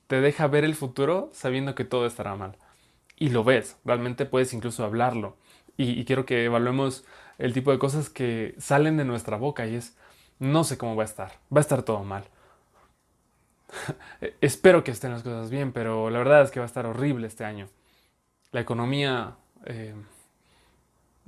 te 0.07 0.21
deja 0.21 0.47
ver 0.47 0.65
el 0.65 0.75
futuro 0.75 1.31
sabiendo 1.33 1.75
que 1.75 1.85
todo 1.85 2.07
estará 2.07 2.37
mal. 2.37 2.59
Y 3.17 3.31
lo 3.31 3.45
ves, 3.45 3.79
realmente 3.85 4.27
puedes 4.27 4.53
incluso 4.53 4.85
hablarlo. 4.85 5.37
Y, 5.77 5.99
y, 5.99 6.05
quiero 6.05 6.27
que 6.27 6.45
evaluemos 6.45 7.05
el 7.41 7.53
tipo 7.53 7.73
de 7.73 7.79
cosas 7.79 8.09
que 8.09 8.55
salen 8.59 8.97
de 8.97 9.05
nuestra 9.05 9.37
boca 9.37 9.67
y 9.67 9.75
es, 9.75 9.97
no 10.39 10.65
sé 10.65 10.79
cómo 10.79 10.97
va 10.97 11.03
a 11.03 11.07
estar, 11.07 11.33
va 11.55 11.59
a 11.59 11.61
estar 11.61 11.83
todo 11.83 12.05
mal. 12.05 12.25
Espero 14.41 14.85
que 14.85 14.91
estén 14.93 15.13
las 15.13 15.23
cosas 15.23 15.51
bien, 15.51 15.73
pero 15.73 16.11
la 16.11 16.19
verdad 16.19 16.43
es 16.43 16.51
que 16.51 16.61
va 16.61 16.67
a 16.67 16.69
estar 16.69 16.87
horrible 16.87 17.27
este 17.27 17.45
año 17.45 17.69
la 18.53 18.61
economía 18.61 19.37
eh, 19.65 19.95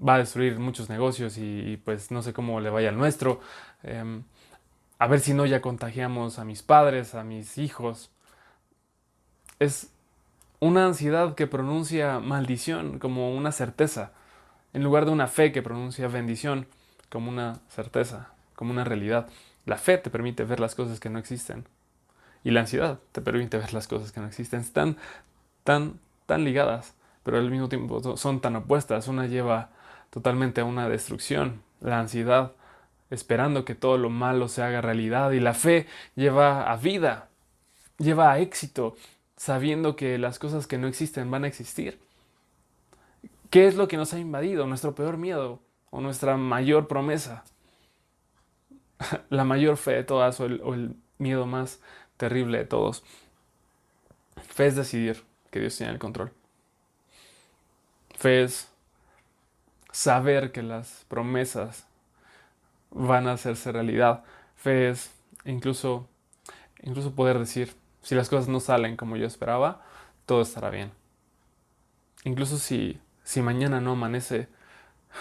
va 0.06 0.14
a 0.14 0.18
destruir 0.18 0.58
muchos 0.58 0.88
negocios 0.88 1.38
y, 1.38 1.80
pues 1.84 2.10
no 2.10 2.22
sé 2.22 2.32
cómo 2.32 2.60
le 2.60 2.70
vaya 2.70 2.88
al 2.88 2.98
nuestro. 2.98 3.40
Em, 3.82 4.24
a 4.98 5.06
ver 5.06 5.20
si 5.20 5.34
no 5.34 5.46
ya 5.46 5.60
contagiamos 5.60 6.38
a 6.38 6.44
mis 6.44 6.62
padres, 6.62 7.14
a 7.14 7.24
mis 7.24 7.58
hijos. 7.58 8.10
Es 9.58 9.90
una 10.60 10.86
ansiedad 10.86 11.34
que 11.34 11.46
pronuncia 11.46 12.18
maldición 12.20 12.98
como 12.98 13.34
una 13.34 13.52
certeza, 13.52 14.12
en 14.72 14.82
lugar 14.82 15.04
de 15.04 15.10
una 15.10 15.26
fe 15.26 15.52
que 15.52 15.62
pronuncia 15.62 16.08
bendición 16.08 16.66
como 17.08 17.30
una 17.30 17.60
certeza, 17.68 18.30
como 18.54 18.72
una 18.72 18.84
realidad. 18.84 19.28
La 19.66 19.76
fe 19.76 19.98
te 19.98 20.10
permite 20.10 20.44
ver 20.44 20.60
las 20.60 20.74
cosas 20.74 21.00
que 21.00 21.10
no 21.10 21.18
existen. 21.18 21.66
Y 22.44 22.50
la 22.50 22.60
ansiedad 22.60 22.98
te 23.12 23.20
permite 23.20 23.58
ver 23.58 23.72
las 23.72 23.86
cosas 23.86 24.12
que 24.12 24.20
no 24.20 24.26
existen. 24.26 24.60
Están 24.60 24.96
tan, 25.64 26.00
tan 26.26 26.44
ligadas 26.44 26.94
pero 27.22 27.38
al 27.38 27.50
mismo 27.50 27.68
tiempo 27.68 28.16
son 28.16 28.40
tan 28.40 28.56
opuestas. 28.56 29.08
Una 29.08 29.26
lleva 29.26 29.70
totalmente 30.10 30.60
a 30.60 30.64
una 30.64 30.88
destrucción, 30.88 31.62
la 31.80 32.00
ansiedad, 32.00 32.52
esperando 33.10 33.64
que 33.64 33.74
todo 33.74 33.98
lo 33.98 34.10
malo 34.10 34.48
se 34.48 34.62
haga 34.62 34.80
realidad, 34.80 35.32
y 35.32 35.40
la 35.40 35.54
fe 35.54 35.86
lleva 36.16 36.70
a 36.70 36.76
vida, 36.76 37.28
lleva 37.98 38.32
a 38.32 38.38
éxito, 38.38 38.96
sabiendo 39.36 39.96
que 39.96 40.18
las 40.18 40.38
cosas 40.38 40.66
que 40.66 40.78
no 40.78 40.86
existen 40.86 41.30
van 41.30 41.44
a 41.44 41.48
existir. 41.48 41.98
¿Qué 43.52 43.66
es 43.66 43.74
lo 43.74 43.86
que 43.86 43.98
nos 43.98 44.14
ha 44.14 44.18
invadido? 44.18 44.66
Nuestro 44.66 44.94
peor 44.94 45.18
miedo 45.18 45.60
o 45.90 46.00
nuestra 46.00 46.38
mayor 46.38 46.88
promesa. 46.88 47.44
la 49.28 49.44
mayor 49.44 49.76
fe 49.76 49.90
de 49.90 50.04
todas 50.04 50.40
o 50.40 50.46
el, 50.46 50.62
o 50.64 50.72
el 50.72 50.96
miedo 51.18 51.44
más 51.44 51.78
terrible 52.16 52.56
de 52.56 52.64
todos. 52.64 53.04
Fe 54.48 54.68
es 54.68 54.74
decidir 54.74 55.22
que 55.50 55.60
Dios 55.60 55.76
tiene 55.76 55.92
el 55.92 55.98
control. 55.98 56.32
Fe 58.16 58.44
es 58.44 58.70
saber 59.90 60.50
que 60.50 60.62
las 60.62 61.04
promesas 61.08 61.86
van 62.90 63.28
a 63.28 63.32
hacerse 63.32 63.70
realidad. 63.70 64.24
Fe 64.56 64.88
es 64.88 65.10
incluso, 65.44 66.08
incluso 66.82 67.14
poder 67.14 67.38
decir, 67.38 67.74
si 68.00 68.14
las 68.14 68.30
cosas 68.30 68.48
no 68.48 68.60
salen 68.60 68.96
como 68.96 69.18
yo 69.18 69.26
esperaba, 69.26 69.82
todo 70.24 70.40
estará 70.40 70.70
bien. 70.70 70.90
Incluso 72.24 72.56
si, 72.56 72.98
si 73.24 73.42
mañana 73.42 73.80
no 73.80 73.92
amanece, 73.92 74.48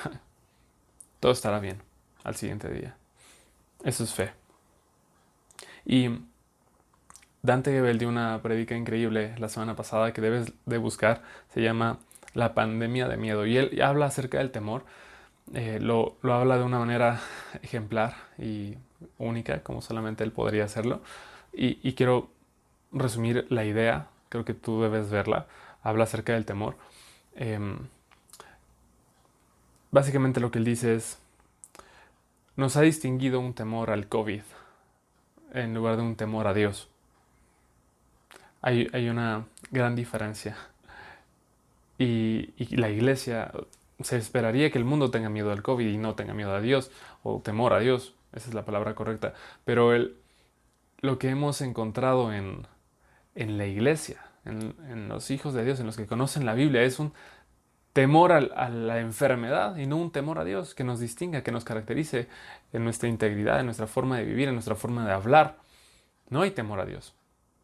todo 1.20 1.32
estará 1.32 1.60
bien 1.60 1.82
al 2.24 2.36
siguiente 2.36 2.70
día. 2.70 2.96
Eso 3.84 4.04
es 4.04 4.14
fe. 4.14 4.32
Y 5.86 6.10
Dante 7.42 7.72
Gebel 7.72 7.98
dio 7.98 8.10
una 8.10 8.40
predica 8.42 8.76
increíble 8.76 9.34
la 9.40 9.50
semana 9.50 9.76
pasada 9.76 10.14
que 10.14 10.22
debes 10.22 10.54
de 10.66 10.78
buscar. 10.78 11.24
Se 11.54 11.62
llama 11.62 12.00
la 12.34 12.54
pandemia 12.54 13.08
de 13.08 13.18
miedo. 13.18 13.46
Y 13.46 13.58
él 13.58 13.82
habla 13.82 14.06
acerca 14.06 14.38
del 14.38 14.52
temor, 14.52 14.86
eh, 15.54 15.80
lo, 15.82 16.18
lo, 16.22 16.34
habla 16.34 16.58
de 16.58 16.64
una 16.64 16.80
manera 16.80 17.20
ejemplar 17.62 18.16
y 18.38 18.78
única, 19.18 19.64
como 19.64 19.82
solamente 19.82 20.24
él 20.24 20.32
podría 20.32 20.66
hacerlo. 20.66 21.02
Y, 21.54 21.80
y, 21.88 21.94
quiero 21.94 22.30
resumir 22.92 23.46
la 23.50 23.66
idea, 23.66 24.08
creo 24.30 24.46
que 24.46 24.54
tú 24.54 24.82
debes 24.82 25.10
verla, 25.10 25.48
habla 25.84 26.06
acerca 26.06 26.34
del 26.34 26.46
temor. 26.46 26.78
Eh, 27.36 27.60
básicamente 29.92 30.40
lo 30.40 30.52
que 30.52 30.60
él 30.60 30.66
dice 30.66 30.96
es, 30.96 31.20
nos 32.56 32.76
ha 32.78 32.82
distinguido 32.82 33.40
un 33.40 33.54
temor 33.54 33.92
al 33.92 34.08
COVID 34.08 34.42
en 35.54 35.74
lugar 35.74 35.98
de 35.98 36.04
un 36.04 36.16
temor 36.16 36.48
a 36.48 36.54
Dios. 36.54 36.90
Hay, 38.62 38.88
hay 38.94 39.10
una 39.10 39.46
gran 39.72 39.96
diferencia. 39.96 40.56
Y, 41.98 42.54
y, 42.58 42.78
la 42.78 42.90
iglesia 42.90 43.52
se 44.02 44.18
esperaría 44.18 44.72
que 44.72 44.78
el 44.78 44.86
mundo 44.86 45.12
tenga 45.12 45.30
miedo 45.30 45.52
al 45.52 45.62
COVID 45.62 45.88
y 45.88 45.98
no 45.98 46.16
tenga 46.16 46.34
miedo 46.34 46.56
a 46.56 46.62
Dios 46.62 46.92
o 47.24 47.42
temor 47.42 47.74
a 47.74 47.80
Dios. 47.80 48.16
Esa 48.34 48.50
es 48.50 48.54
la 48.54 48.66
palabra 48.66 48.96
correcta. 48.96 49.34
Pero 49.66 49.94
el, 49.94 50.16
lo 51.00 51.20
que 51.20 51.30
hemos 51.30 51.62
encontrado 51.62 52.34
en, 52.34 52.68
en 53.36 53.58
la 53.58 53.66
iglesia, 53.66 54.22
en, 54.46 55.08
los 55.08 55.32
hijos 55.32 55.54
de 55.54 55.64
Dios, 55.64 55.80
en 55.80 55.86
los 55.86 55.98
que 55.98 56.08
conocen 56.08 56.46
la 56.46 56.54
Biblia, 56.54 56.84
es 56.84 57.00
un 57.00 57.14
temor 57.94 58.32
a, 58.32 58.70
la 58.70 59.00
enfermedad 59.00 59.78
y 59.78 59.86
no 59.86 59.98
un 59.98 60.12
temor 60.12 60.40
a 60.40 60.44
Dios 60.44 60.74
que 60.74 60.84
nos 60.84 61.00
distinga, 61.00 61.44
que 61.44 61.52
nos 61.52 61.66
caracterice 61.66 62.28
en 62.74 62.84
nuestra 62.84 63.10
integridad, 63.10 63.60
en 63.60 63.66
nuestra 63.66 63.88
forma 63.88 64.18
de 64.18 64.26
vivir, 64.26 64.48
en 64.48 64.56
nuestra 64.56 64.76
forma 64.76 65.06
de 65.06 65.14
hablar. 65.14 65.58
No 66.30 66.42
hay 66.42 66.52
temor 66.52 66.80
a 66.80 66.86
Dios. 66.86 67.14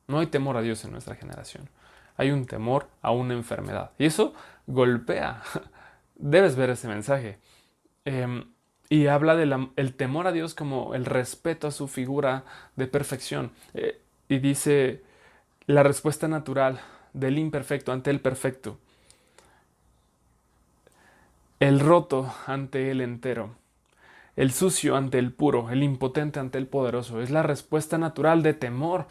No 0.07 0.19
hay 0.19 0.27
temor 0.27 0.57
a 0.57 0.61
Dios 0.61 0.83
en 0.85 0.91
nuestra 0.91 1.15
generación. 1.15 1.69
Hay 2.17 2.31
un 2.31 2.45
temor 2.45 2.87
a 3.01 3.11
una 3.11 3.33
enfermedad. 3.33 3.91
Y 3.97 4.05
eso 4.05 4.33
golpea. 4.65 5.41
Debes 6.15 6.55
ver 6.55 6.71
ese 6.71 6.87
mensaje. 6.87 7.39
Eh, 8.05 8.43
y 8.89 9.07
habla 9.07 9.35
del 9.35 9.93
temor 9.95 10.27
a 10.27 10.31
Dios 10.31 10.53
como 10.55 10.95
el 10.95 11.05
respeto 11.05 11.67
a 11.67 11.71
su 11.71 11.87
figura 11.87 12.45
de 12.75 12.87
perfección. 12.87 13.51
Eh, 13.73 14.01
y 14.29 14.39
dice 14.39 15.03
la 15.67 15.83
respuesta 15.83 16.27
natural 16.27 16.79
del 17.13 17.37
imperfecto 17.37 17.91
ante 17.91 18.09
el 18.09 18.19
perfecto 18.19 18.79
el 21.59 21.79
roto 21.79 22.33
ante 22.45 22.91
el 22.91 23.01
entero, 23.01 23.55
el 24.35 24.51
sucio 24.51 24.95
ante 24.95 25.17
el 25.17 25.31
puro, 25.31 25.69
el 25.71 25.83
impotente 25.83 26.39
ante 26.39 26.57
el 26.57 26.67
poderoso. 26.67 27.21
Es 27.21 27.29
la 27.31 27.43
respuesta 27.43 27.97
natural 27.97 28.43
de 28.43 28.53
temor, 28.53 29.07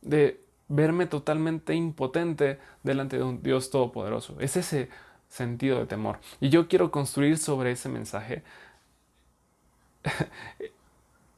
de 0.00 0.40
verme 0.68 1.06
totalmente 1.06 1.74
impotente 1.74 2.58
delante 2.82 3.18
de 3.18 3.24
un 3.24 3.42
Dios 3.42 3.70
todopoderoso. 3.70 4.40
Es 4.40 4.56
ese 4.56 4.88
sentido 5.28 5.78
de 5.78 5.86
temor. 5.86 6.20
Y 6.40 6.48
yo 6.48 6.68
quiero 6.68 6.90
construir 6.90 7.36
sobre 7.38 7.72
ese 7.72 7.88
mensaje 7.88 8.42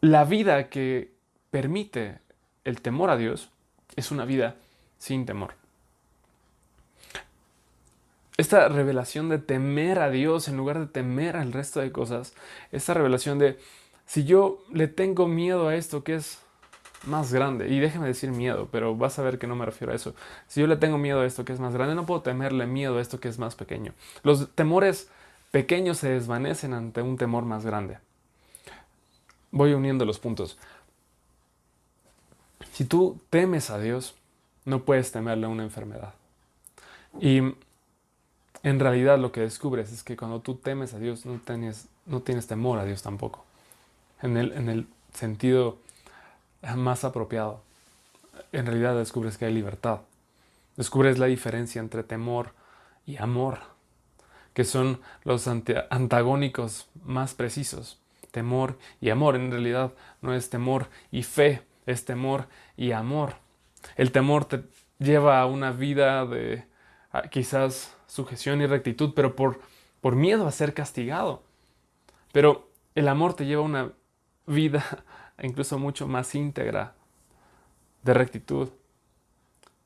la 0.00 0.24
vida 0.24 0.68
que 0.68 1.12
permite 1.50 2.18
el 2.64 2.80
temor 2.80 3.10
a 3.10 3.16
Dios 3.16 3.50
es 3.96 4.10
una 4.10 4.24
vida 4.24 4.56
sin 4.98 5.26
temor 5.26 5.54
esta 8.36 8.68
revelación 8.68 9.28
de 9.28 9.38
temer 9.38 9.98
a 9.98 10.10
Dios 10.10 10.48
en 10.48 10.56
lugar 10.56 10.78
de 10.78 10.86
temer 10.86 11.36
al 11.36 11.52
resto 11.52 11.80
de 11.80 11.92
cosas, 11.92 12.34
esta 12.72 12.94
revelación 12.94 13.38
de 13.38 13.58
si 14.04 14.24
yo 14.24 14.62
le 14.72 14.88
tengo 14.88 15.26
miedo 15.26 15.68
a 15.68 15.74
esto 15.74 16.04
que 16.04 16.14
es 16.14 16.38
más 17.04 17.32
grande, 17.32 17.68
y 17.68 17.78
déjeme 17.78 18.06
decir 18.06 18.30
miedo, 18.30 18.68
pero 18.70 18.96
vas 18.96 19.18
a 19.18 19.22
ver 19.22 19.38
que 19.38 19.46
no 19.46 19.54
me 19.54 19.64
refiero 19.64 19.92
a 19.92 19.96
eso. 19.96 20.14
Si 20.48 20.60
yo 20.60 20.66
le 20.66 20.76
tengo 20.76 20.98
miedo 20.98 21.20
a 21.20 21.26
esto 21.26 21.44
que 21.44 21.52
es 21.52 21.60
más 21.60 21.72
grande, 21.72 21.94
no 21.94 22.04
puedo 22.04 22.22
temerle 22.22 22.66
miedo 22.66 22.98
a 22.98 23.00
esto 23.00 23.20
que 23.20 23.28
es 23.28 23.38
más 23.38 23.54
pequeño. 23.54 23.92
Los 24.22 24.50
temores 24.54 25.08
pequeños 25.50 25.98
se 25.98 26.10
desvanecen 26.10 26.74
ante 26.74 27.02
un 27.02 27.16
temor 27.16 27.44
más 27.44 27.64
grande. 27.64 27.98
Voy 29.50 29.72
uniendo 29.72 30.04
los 30.04 30.18
puntos. 30.18 30.58
Si 32.76 32.84
tú 32.84 33.18
temes 33.30 33.70
a 33.70 33.78
Dios, 33.78 34.14
no 34.66 34.84
puedes 34.84 35.10
temerle 35.10 35.46
una 35.46 35.62
enfermedad. 35.62 36.12
Y 37.18 37.38
en 37.38 38.80
realidad 38.80 39.18
lo 39.18 39.32
que 39.32 39.40
descubres 39.40 39.90
es 39.92 40.02
que 40.02 40.14
cuando 40.14 40.40
tú 40.40 40.56
temes 40.56 40.92
a 40.92 40.98
Dios 40.98 41.24
no 41.24 41.40
tienes, 41.42 41.88
no 42.04 42.20
tienes 42.20 42.46
temor 42.46 42.78
a 42.78 42.84
Dios 42.84 43.00
tampoco. 43.00 43.46
En 44.20 44.36
el, 44.36 44.52
en 44.52 44.68
el 44.68 44.86
sentido 45.14 45.78
más 46.76 47.04
apropiado. 47.04 47.62
En 48.52 48.66
realidad 48.66 48.94
descubres 48.94 49.38
que 49.38 49.46
hay 49.46 49.54
libertad. 49.54 50.00
Descubres 50.76 51.18
la 51.18 51.24
diferencia 51.24 51.80
entre 51.80 52.02
temor 52.02 52.52
y 53.06 53.16
amor, 53.16 53.60
que 54.52 54.64
son 54.64 55.00
los 55.24 55.48
antagónicos 55.48 56.90
más 57.06 57.32
precisos. 57.32 57.98
Temor 58.32 58.78
y 59.00 59.08
amor. 59.08 59.34
En 59.34 59.50
realidad 59.50 59.92
no 60.20 60.34
es 60.34 60.50
temor 60.50 60.88
y 61.10 61.22
fe, 61.22 61.62
es 61.86 62.04
temor 62.04 62.48
y 62.76 62.92
amor. 62.92 63.34
El 63.96 64.12
temor 64.12 64.44
te 64.44 64.64
lleva 64.98 65.40
a 65.40 65.46
una 65.46 65.70
vida 65.72 66.26
de 66.26 66.64
quizás 67.30 67.96
sujeción 68.06 68.60
y 68.60 68.66
rectitud, 68.66 69.12
pero 69.14 69.36
por, 69.36 69.60
por 70.00 70.16
miedo 70.16 70.46
a 70.46 70.52
ser 70.52 70.74
castigado. 70.74 71.42
Pero 72.32 72.68
el 72.94 73.08
amor 73.08 73.34
te 73.34 73.46
lleva 73.46 73.62
a 73.62 73.66
una 73.66 73.92
vida 74.46 74.84
incluso 75.42 75.78
mucho 75.78 76.06
más 76.06 76.34
íntegra 76.34 76.94
de 78.02 78.14
rectitud, 78.14 78.70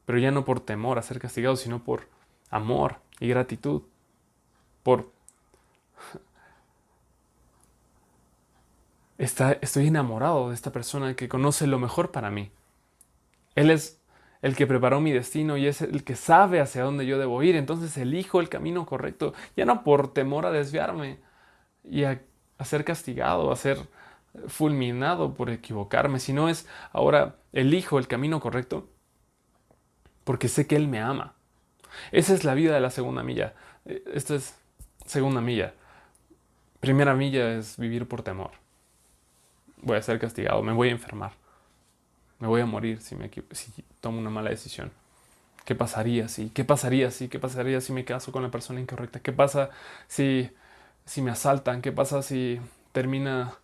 pero 0.04 0.18
ya 0.18 0.30
no 0.30 0.44
por 0.44 0.60
temor 0.60 0.98
a 0.98 1.02
ser 1.02 1.18
castigado, 1.18 1.56
sino 1.56 1.82
por 1.82 2.08
amor 2.50 2.96
y 3.18 3.28
gratitud, 3.28 3.82
por... 4.82 5.10
Estoy 9.20 9.86
enamorado 9.86 10.48
de 10.48 10.54
esta 10.54 10.72
persona 10.72 11.14
que 11.14 11.28
conoce 11.28 11.66
lo 11.66 11.78
mejor 11.78 12.10
para 12.10 12.30
mí. 12.30 12.50
Él 13.54 13.70
es 13.70 14.00
el 14.40 14.56
que 14.56 14.66
preparó 14.66 15.02
mi 15.02 15.12
destino 15.12 15.58
y 15.58 15.66
es 15.66 15.82
el 15.82 16.04
que 16.04 16.16
sabe 16.16 16.58
hacia 16.58 16.84
dónde 16.84 17.04
yo 17.04 17.18
debo 17.18 17.42
ir. 17.42 17.54
Entonces 17.54 17.94
elijo 17.98 18.40
el 18.40 18.48
camino 18.48 18.86
correcto, 18.86 19.34
ya 19.56 19.66
no 19.66 19.84
por 19.84 20.14
temor 20.14 20.46
a 20.46 20.50
desviarme 20.50 21.18
y 21.84 22.04
a, 22.04 22.22
ser 22.64 22.82
castigado, 22.86 23.52
a 23.52 23.56
ser 23.56 23.78
fulminado 24.48 25.34
por 25.34 25.50
equivocarme, 25.50 26.18
sino 26.18 26.48
es 26.48 26.66
ahora 26.90 27.36
elijo 27.52 27.98
el 27.98 28.06
camino 28.06 28.40
correcto 28.40 28.88
porque 30.24 30.48
sé 30.48 30.66
que 30.66 30.76
Él 30.76 30.88
me 30.88 31.00
ama. 31.00 31.34
Esa 32.10 32.32
es 32.32 32.44
la 32.44 32.54
vida 32.54 32.72
de 32.72 32.80
la 32.80 32.90
segunda 32.90 33.22
milla. 33.22 33.52
Eh, 33.84 34.02
esto 34.14 34.34
es 34.34 34.54
segunda 35.04 35.42
milla. 35.42 35.74
Primera 36.80 37.14
milla 37.14 37.52
es 37.52 37.76
vivir 37.76 38.08
por 38.08 38.22
temor. 38.22 38.52
Voy 39.82 39.96
a 39.96 40.02
ser 40.02 40.18
castigado, 40.18 40.62
me 40.62 40.72
voy 40.72 40.88
a 40.88 40.92
enfermar. 40.92 41.32
Me 42.38 42.48
voy 42.48 42.60
a 42.60 42.66
morir 42.66 43.00
si, 43.00 43.16
me, 43.16 43.30
tomo 44.00 44.18
una 44.18 44.30
mala 44.30 44.50
decisión. 44.50 44.90
¿Qué 45.64 45.74
pasaría 45.74 46.28
si? 46.28 46.48
¿Qué 46.50 46.64
pasaría 46.64 47.10
si? 47.10 47.28
¿Qué 47.28 47.38
pasaría 47.38 47.80
si 47.80 47.92
me 47.92 48.04
caso 48.04 48.32
con 48.32 48.42
la 48.42 48.50
persona 48.50 48.80
incorrecta? 48.80 49.20
¿Qué 49.20 49.32
pasa 49.32 49.70
si, 50.08 50.50
si 51.04 51.22
me 51.22 51.30
asaltan? 51.30 51.82
¿Qué 51.82 51.92
pasa 51.92 52.22
si 52.22 52.60
termina 52.92 53.54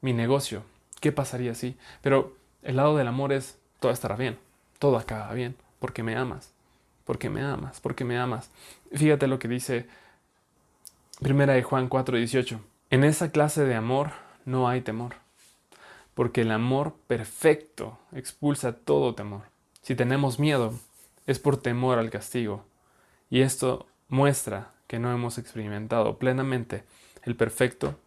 mi 0.00 0.12
negocio? 0.12 0.62
¿Qué 1.00 1.12
pasaría 1.12 1.54
si? 1.54 1.76
Pero 2.02 2.36
el 2.62 2.76
lado 2.76 2.96
del 2.96 3.08
amor 3.08 3.32
es 3.32 3.58
todo 3.80 3.90
estará 3.90 4.16
bien, 4.16 4.38
todo 4.78 4.98
acaba 4.98 5.32
bien, 5.32 5.56
porque 5.78 6.02
me 6.02 6.14
amas, 6.14 6.52
porque 7.06 7.30
me 7.30 7.42
amas, 7.42 7.80
porque 7.80 8.04
me 8.04 8.18
amas. 8.18 8.50
Fíjate 8.92 9.26
lo 9.26 9.38
que 9.38 9.48
dice 9.48 9.88
Primera 11.20 11.54
de 11.54 11.62
Juan 11.62 11.88
4:18. 11.88 12.60
En 12.90 13.04
esa 13.04 13.30
clase 13.30 13.64
de 13.64 13.74
amor 13.74 14.10
no 14.44 14.68
hay 14.68 14.82
temor 14.82 15.14
porque 16.14 16.42
el 16.42 16.50
amor 16.50 16.94
perfecto 17.06 17.98
expulsa 18.12 18.72
todo 18.72 19.14
temor. 19.14 19.42
Si 19.82 19.94
tenemos 19.94 20.38
miedo, 20.38 20.74
es 21.26 21.38
por 21.38 21.56
temor 21.56 21.98
al 21.98 22.10
castigo, 22.10 22.64
y 23.30 23.42
esto 23.42 23.86
muestra 24.08 24.72
que 24.86 24.98
no 24.98 25.12
hemos 25.12 25.38
experimentado 25.38 26.18
plenamente 26.18 26.84
el 27.22 27.36
perfecto 27.36 27.98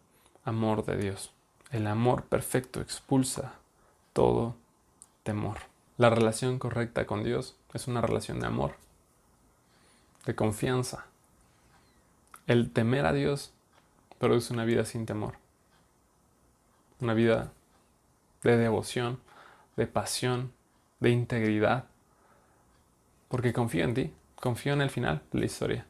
amor 0.44 0.84
de 0.84 0.96
Dios. 0.96 1.32
El 1.70 1.86
amor 1.86 2.24
perfecto 2.24 2.80
expulsa 2.80 3.54
todo 4.12 4.54
temor. 5.22 5.58
La 5.96 6.10
relación 6.10 6.58
correcta 6.58 7.06
con 7.06 7.24
Dios 7.24 7.56
es 7.72 7.88
una 7.88 8.00
relación 8.00 8.40
de 8.40 8.46
amor, 8.46 8.76
de 10.26 10.34
confianza. 10.34 11.06
El 12.46 12.70
temer 12.70 13.06
a 13.06 13.12
Dios 13.12 13.52
produce 14.18 14.52
una 14.52 14.64
vida 14.64 14.84
sin 14.84 15.06
temor, 15.06 15.34
una 17.00 17.14
vida 17.14 17.52
de 18.44 18.56
devoción, 18.56 19.20
de 19.76 19.86
pasión, 19.86 20.52
de 21.00 21.10
integridad. 21.10 21.86
Porque 23.28 23.52
confío 23.52 23.84
en 23.84 23.94
ti, 23.94 24.12
confío 24.36 24.72
en 24.74 24.80
el 24.82 24.90
final 24.90 25.22
de 25.32 25.40
la 25.40 25.46
historia. 25.46 25.86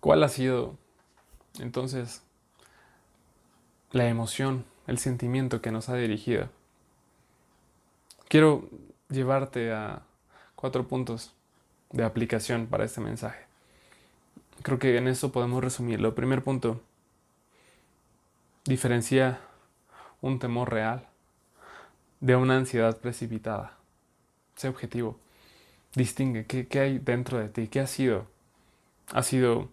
¿Cuál 0.00 0.22
ha 0.22 0.28
sido 0.28 0.76
entonces 1.60 2.22
la 3.92 4.08
emoción, 4.08 4.64
el 4.86 4.98
sentimiento 4.98 5.62
que 5.62 5.70
nos 5.70 5.88
ha 5.88 5.94
dirigido? 5.94 6.48
Quiero 8.28 8.68
llevarte 9.08 9.72
a 9.72 10.02
cuatro 10.56 10.88
puntos 10.88 11.32
de 11.90 12.04
aplicación 12.04 12.66
para 12.66 12.84
este 12.84 13.00
mensaje. 13.00 13.44
Creo 14.62 14.78
que 14.78 14.96
en 14.96 15.08
eso 15.08 15.30
podemos 15.30 15.62
resumirlo. 15.62 16.14
Primer 16.14 16.42
punto, 16.42 16.82
diferencia 18.64 19.40
un 20.24 20.38
temor 20.38 20.72
real 20.72 21.06
de 22.20 22.34
una 22.34 22.56
ansiedad 22.56 22.96
precipitada. 22.98 23.76
Sé 24.56 24.68
objetivo. 24.68 25.18
Distingue 25.94 26.46
qué, 26.46 26.66
qué 26.66 26.80
hay 26.80 26.98
dentro 26.98 27.38
de 27.38 27.50
ti, 27.50 27.68
qué 27.68 27.80
ha 27.80 27.86
sido. 27.86 28.26
¿Ha 29.12 29.22
sido 29.22 29.68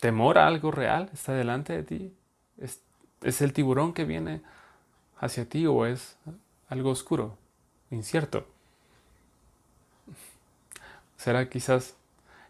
temor 0.00 0.36
a 0.36 0.46
algo 0.48 0.70
real? 0.70 1.08
¿Está 1.14 1.32
delante 1.32 1.72
de 1.72 1.82
ti? 1.82 2.14
¿Es, 2.58 2.82
¿Es 3.22 3.40
el 3.40 3.54
tiburón 3.54 3.94
que 3.94 4.04
viene 4.04 4.42
hacia 5.18 5.48
ti 5.48 5.66
o 5.66 5.86
es 5.86 6.18
algo 6.68 6.90
oscuro, 6.90 7.38
incierto? 7.90 8.46
Será 11.16 11.48
quizás, 11.48 11.96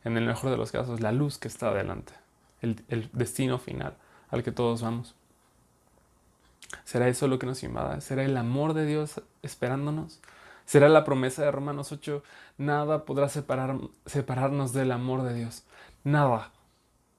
en 0.03 0.17
el 0.17 0.27
mejor 0.27 0.51
de 0.51 0.57
los 0.57 0.73
casos, 0.73 1.01
la 1.01 1.13
luz 1.13 1.39
que 1.39 1.47
está 1.47 1.69
adelante, 1.69 2.13
el, 2.61 2.83
el 2.89 3.09
destino 3.13 3.61
final 3.61 3.97
al 4.31 4.43
que 4.43 4.51
todos 4.51 4.83
vamos. 4.83 5.15
¿Será 6.85 7.09
eso 7.09 7.29
lo 7.29 7.39
que 7.39 7.47
nos 7.47 7.63
invada? 7.63 8.01
¿Será 8.01 8.25
el 8.25 8.37
amor 8.37 8.75
de 8.75 8.87
Dios 8.87 9.23
esperándonos? 9.43 10.21
¿Será 10.65 10.89
la 10.89 11.05
promesa 11.05 11.43
de 11.45 11.51
Romanos 11.51 11.93
8? 11.93 12.23
Nada 12.59 13.05
podrá 13.05 13.29
separar, 13.29 13.79
separarnos 14.07 14.73
del 14.73 14.93
amor 14.93 15.23
de 15.23 15.35
Dios. 15.35 15.65
Nada. 16.03 16.53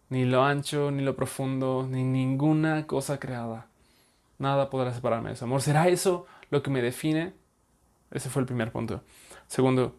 Ni 0.09 0.25
lo 0.25 0.43
ancho, 0.43 0.91
ni 0.91 1.03
lo 1.03 1.15
profundo, 1.15 1.87
ni 1.89 2.03
ninguna 2.03 2.85
cosa 2.87 3.19
creada. 3.19 3.67
Nada 4.37 4.69
podrá 4.69 4.93
separarme 4.93 5.29
de 5.29 5.35
ese 5.35 5.45
amor. 5.45 5.61
¿Será 5.61 5.87
eso 5.87 6.25
lo 6.49 6.61
que 6.61 6.69
me 6.69 6.81
define? 6.81 7.33
Ese 8.11 8.29
fue 8.29 8.41
el 8.41 8.45
primer 8.45 8.71
punto. 8.71 9.01
Segundo, 9.47 9.95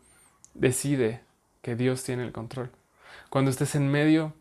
decide 0.55 1.23
que 1.63 1.77
Dios 1.77 2.03
tiene 2.05 2.25
el 2.25 2.33
control. 2.33 2.71
Cuando 3.31 3.51
estés 3.51 3.75
en 3.75 3.91
medio 3.91 4.35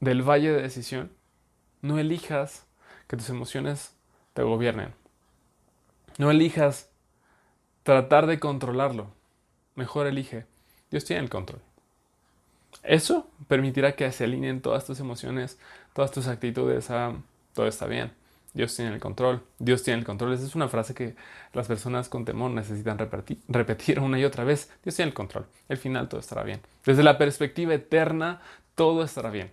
del 0.00 0.22
valle 0.22 0.52
de 0.52 0.62
decisión, 0.62 1.12
no 1.82 1.98
elijas 1.98 2.66
que 3.06 3.16
tus 3.16 3.28
emociones 3.28 3.93
te 4.34 4.42
gobiernen. 4.42 4.92
No 6.18 6.30
elijas 6.30 6.90
tratar 7.82 8.26
de 8.26 8.38
controlarlo. 8.38 9.08
Mejor 9.74 10.06
elige, 10.06 10.46
Dios 10.90 11.04
tiene 11.04 11.22
el 11.22 11.30
control. 11.30 11.60
Eso 12.82 13.28
permitirá 13.48 13.96
que 13.96 14.10
se 14.12 14.24
alineen 14.24 14.60
todas 14.60 14.84
tus 14.84 15.00
emociones, 15.00 15.58
todas 15.92 16.10
tus 16.10 16.26
actitudes 16.26 16.90
a 16.90 17.14
todo 17.54 17.66
está 17.66 17.86
bien. 17.86 18.12
Dios 18.52 18.74
tiene 18.76 18.92
el 18.94 19.00
control. 19.00 19.42
Dios 19.58 19.82
tiene 19.82 19.98
el 19.98 20.04
control. 20.04 20.32
Esa 20.32 20.44
es 20.44 20.54
una 20.54 20.68
frase 20.68 20.94
que 20.94 21.16
las 21.52 21.66
personas 21.66 22.08
con 22.08 22.24
temor 22.24 22.52
necesitan 22.52 22.98
repetir, 22.98 23.40
repetir 23.48 23.98
una 23.98 24.18
y 24.18 24.24
otra 24.24 24.44
vez. 24.44 24.70
Dios 24.84 24.94
tiene 24.94 25.08
el 25.08 25.14
control. 25.14 25.46
El 25.68 25.76
final 25.76 26.08
todo 26.08 26.20
estará 26.20 26.44
bien. 26.44 26.60
Desde 26.84 27.02
la 27.02 27.18
perspectiva 27.18 27.74
eterna, 27.74 28.40
todo 28.76 29.02
estará 29.02 29.30
bien. 29.30 29.52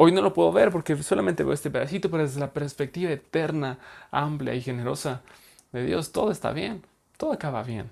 Hoy 0.00 0.12
no 0.12 0.22
lo 0.22 0.32
puedo 0.32 0.52
ver 0.52 0.70
porque 0.70 0.96
solamente 1.02 1.42
veo 1.42 1.52
este 1.52 1.72
pedacito, 1.72 2.08
pero 2.08 2.22
desde 2.22 2.38
la 2.38 2.52
perspectiva 2.52 3.10
eterna, 3.10 3.80
amplia 4.12 4.54
y 4.54 4.62
generosa 4.62 5.22
de 5.72 5.84
Dios, 5.84 6.12
todo 6.12 6.30
está 6.30 6.52
bien, 6.52 6.84
todo 7.16 7.32
acaba 7.32 7.64
bien. 7.64 7.90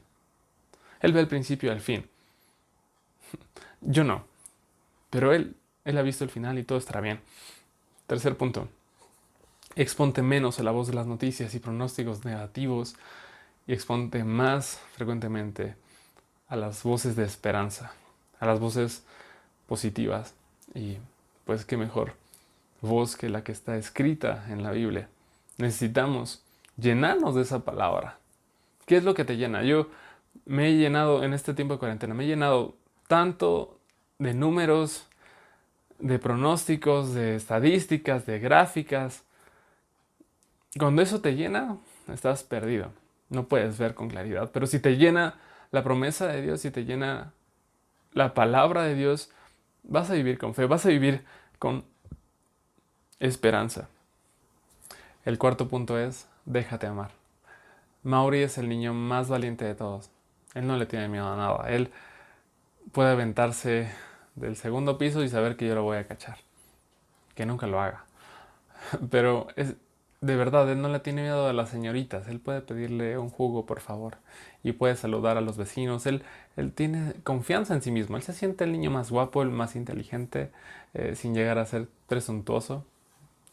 Él 1.01 1.13
ve 1.13 1.19
el 1.19 1.27
principio 1.27 1.69
y 1.69 1.75
el 1.75 1.81
fin. 1.81 2.09
Yo 3.81 4.05
no, 4.05 4.25
pero 5.11 5.33
Él, 5.33 5.57
Él 5.85 5.99
ha 5.99 6.03
visto 6.03 6.23
el 6.23 6.31
final 6.31 6.61
y 6.61 6.63
todo 6.63 6.79
estará 6.79 7.01
bien. 7.01 7.21
Tercer 8.07 8.37
punto, 8.37 8.69
exponte 9.75 10.23
menos 10.23 10.61
a 10.61 10.63
la 10.63 10.71
voz 10.71 10.87
de 10.87 10.95
las 10.95 11.09
noticias 11.09 11.57
y 11.57 11.59
pronósticos 11.59 12.25
negativos 12.25 12.95
y 13.67 13.73
exponte 13.73 14.23
más 14.23 14.81
frecuentemente 14.95 15.75
a 16.47 16.55
las 16.55 16.85
voces 16.85 17.17
de 17.17 17.25
esperanza, 17.25 17.93
a 18.39 18.47
las 18.47 18.61
voces 18.61 19.03
positivas 19.67 20.35
y 20.73 20.99
pues 21.47 21.65
qué 21.65 21.79
mejor 21.79 22.13
voz 22.83 23.17
que 23.17 23.31
la 23.31 23.43
que 23.43 23.53
está 23.53 23.77
escrita 23.77 24.45
en 24.51 24.63
la 24.63 24.73
Biblia. 24.73 25.09
Necesitamos 25.57 26.43
llenarnos 26.77 27.35
de 27.35 27.43
esa 27.43 27.61
palabra. 27.61 28.19
¿Qué 28.85 28.97
es 28.97 29.05
lo 29.05 29.15
que 29.15 29.25
te 29.25 29.37
llena? 29.37 29.63
Yo 29.63 29.89
me 30.45 30.69
he 30.69 30.77
llenado 30.77 31.25
en 31.25 31.33
este 31.33 31.55
tiempo 31.55 31.75
de 31.75 31.81
cuarentena, 31.81 32.15
me 32.15 32.25
he 32.25 32.27
llenado 32.27 32.75
tanto 33.07 33.79
de 34.19 34.35
números, 34.35 35.07
de 35.99 36.19
pronósticos, 36.19 37.15
de 37.15 37.37
estadísticas, 37.37 38.27
de 38.27 38.39
gráficas. 38.39 39.23
Cuando 40.79 41.01
eso 41.01 41.21
te 41.21 41.37
llena, 41.37 41.79
estás 42.13 42.43
perdido. 42.43 42.93
No 43.31 43.47
puedes 43.47 43.79
ver 43.79 43.95
con 43.95 44.09
claridad. 44.09 44.51
Pero 44.53 44.67
si 44.67 44.79
te 44.79 44.97
llena 44.97 45.39
la 45.71 45.83
promesa 45.83 46.27
de 46.27 46.43
Dios, 46.43 46.61
si 46.61 46.71
te 46.71 46.85
llena 46.85 47.33
la 48.13 48.35
palabra 48.35 48.83
de 48.83 48.95
Dios, 48.95 49.31
vas 49.87 50.11
a 50.11 50.15
vivir 50.15 50.39
con 50.39 50.55
fe, 50.55 50.67
vas 50.67 50.85
a 50.87 50.91
vivir 50.91 51.25
con 51.59 51.85
esperanza. 53.19 53.89
El 55.25 55.39
cuarto 55.39 55.69
punto 55.69 55.99
es, 55.99 56.29
déjate 56.45 56.87
amar. 56.87 57.11
Mauri 58.03 58.43
es 58.43 58.59
el 58.59 58.69
niño 58.69 58.95
más 58.95 59.29
valiente 59.29 59.65
de 59.65 59.75
todos. 59.75 60.11
Él 60.55 60.67
no 60.67 60.77
le 60.77 60.87
tiene 60.87 61.09
miedo 61.09 61.27
a 61.27 61.37
nada. 61.37 61.69
Él 61.69 61.91
puede 62.93 63.11
aventarse 63.11 63.91
del 64.37 64.57
segundo 64.57 64.99
piso 64.99 65.23
y 65.25 65.29
saber 65.29 65.57
que 65.57 65.67
yo 65.67 65.75
lo 65.75 65.83
voy 65.83 65.99
a 65.99 66.07
cachar. 66.07 66.39
Que 67.35 67.47
nunca 67.47 67.67
lo 67.67 67.81
haga. 67.81 68.05
Pero 69.11 69.49
es, 69.57 69.75
de 70.21 70.37
verdad, 70.37 70.71
él 70.71 70.81
no 70.81 70.89
le 70.89 71.01
tiene 71.01 71.23
miedo 71.23 71.47
a 71.47 71.53
las 71.53 71.69
señoritas. 71.71 72.29
Él 72.29 72.41
puede 72.41 72.61
pedirle 72.61 73.19
un 73.19 73.31
jugo, 73.31 73.67
por 73.67 73.81
favor. 73.81 74.17
Y 74.63 74.73
puede 74.73 74.97
saludar 74.97 75.37
a 75.37 75.41
los 75.41 75.57
vecinos. 75.57 76.07
Él, 76.07 76.23
él 76.57 76.73
tiene 76.73 77.15
confianza 77.23 77.75
en 77.75 77.83
sí 77.83 77.91
mismo. 77.91 78.17
Él 78.17 78.23
se 78.23 78.33
siente 78.33 78.65
el 78.65 78.73
niño 78.73 78.91
más 78.91 79.11
guapo, 79.11 79.43
el 79.43 79.51
más 79.51 79.77
inteligente, 79.77 80.51
eh, 80.95 81.15
sin 81.15 81.35
llegar 81.35 81.59
a 81.59 81.67
ser 81.67 81.89
presuntuoso. 82.09 82.85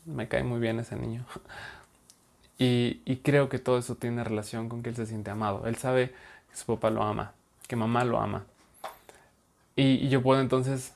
Me 0.06 0.28
cae 0.28 0.44
muy 0.44 0.60
bien 0.60 0.80
ese 0.80 0.96
niño. 0.96 1.26
Y, 2.60 3.02
y 3.06 3.18
creo 3.18 3.50
que 3.50 3.60
todo 3.60 3.78
eso 3.80 3.96
tiene 3.96 4.24
relación 4.24 4.70
con 4.70 4.84
que 4.84 4.90
él 4.90 4.96
se 4.96 5.06
siente 5.06 5.32
amado. 5.32 5.66
Él 5.66 5.76
sabe 5.76 6.10
que 6.50 6.56
su 6.56 6.66
papá 6.66 6.92
lo 6.92 7.04
ama, 7.04 7.34
que 7.68 7.76
mamá 7.76 8.06
lo 8.06 8.20
ama. 8.20 8.46
Y, 9.76 10.08
yo 10.10 10.22
puedo 10.22 10.42
entonces 10.42 10.96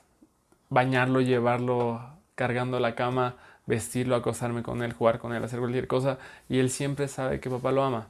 bañarlo, 0.70 1.20
llevarlo 1.20 2.00
cargando 2.34 2.78
la 2.80 2.94
cama 2.94 3.36
vestirlo, 3.68 4.16
acostarme 4.16 4.62
con 4.62 4.82
él, 4.82 4.94
jugar 4.94 5.18
con 5.18 5.34
él, 5.34 5.44
hacer 5.44 5.60
cualquier 5.60 5.86
cosa. 5.86 6.18
Y 6.48 6.58
él 6.58 6.70
siempre 6.70 7.06
sabe 7.06 7.38
que 7.38 7.50
papá 7.50 7.70
lo 7.70 7.84
ama. 7.84 8.08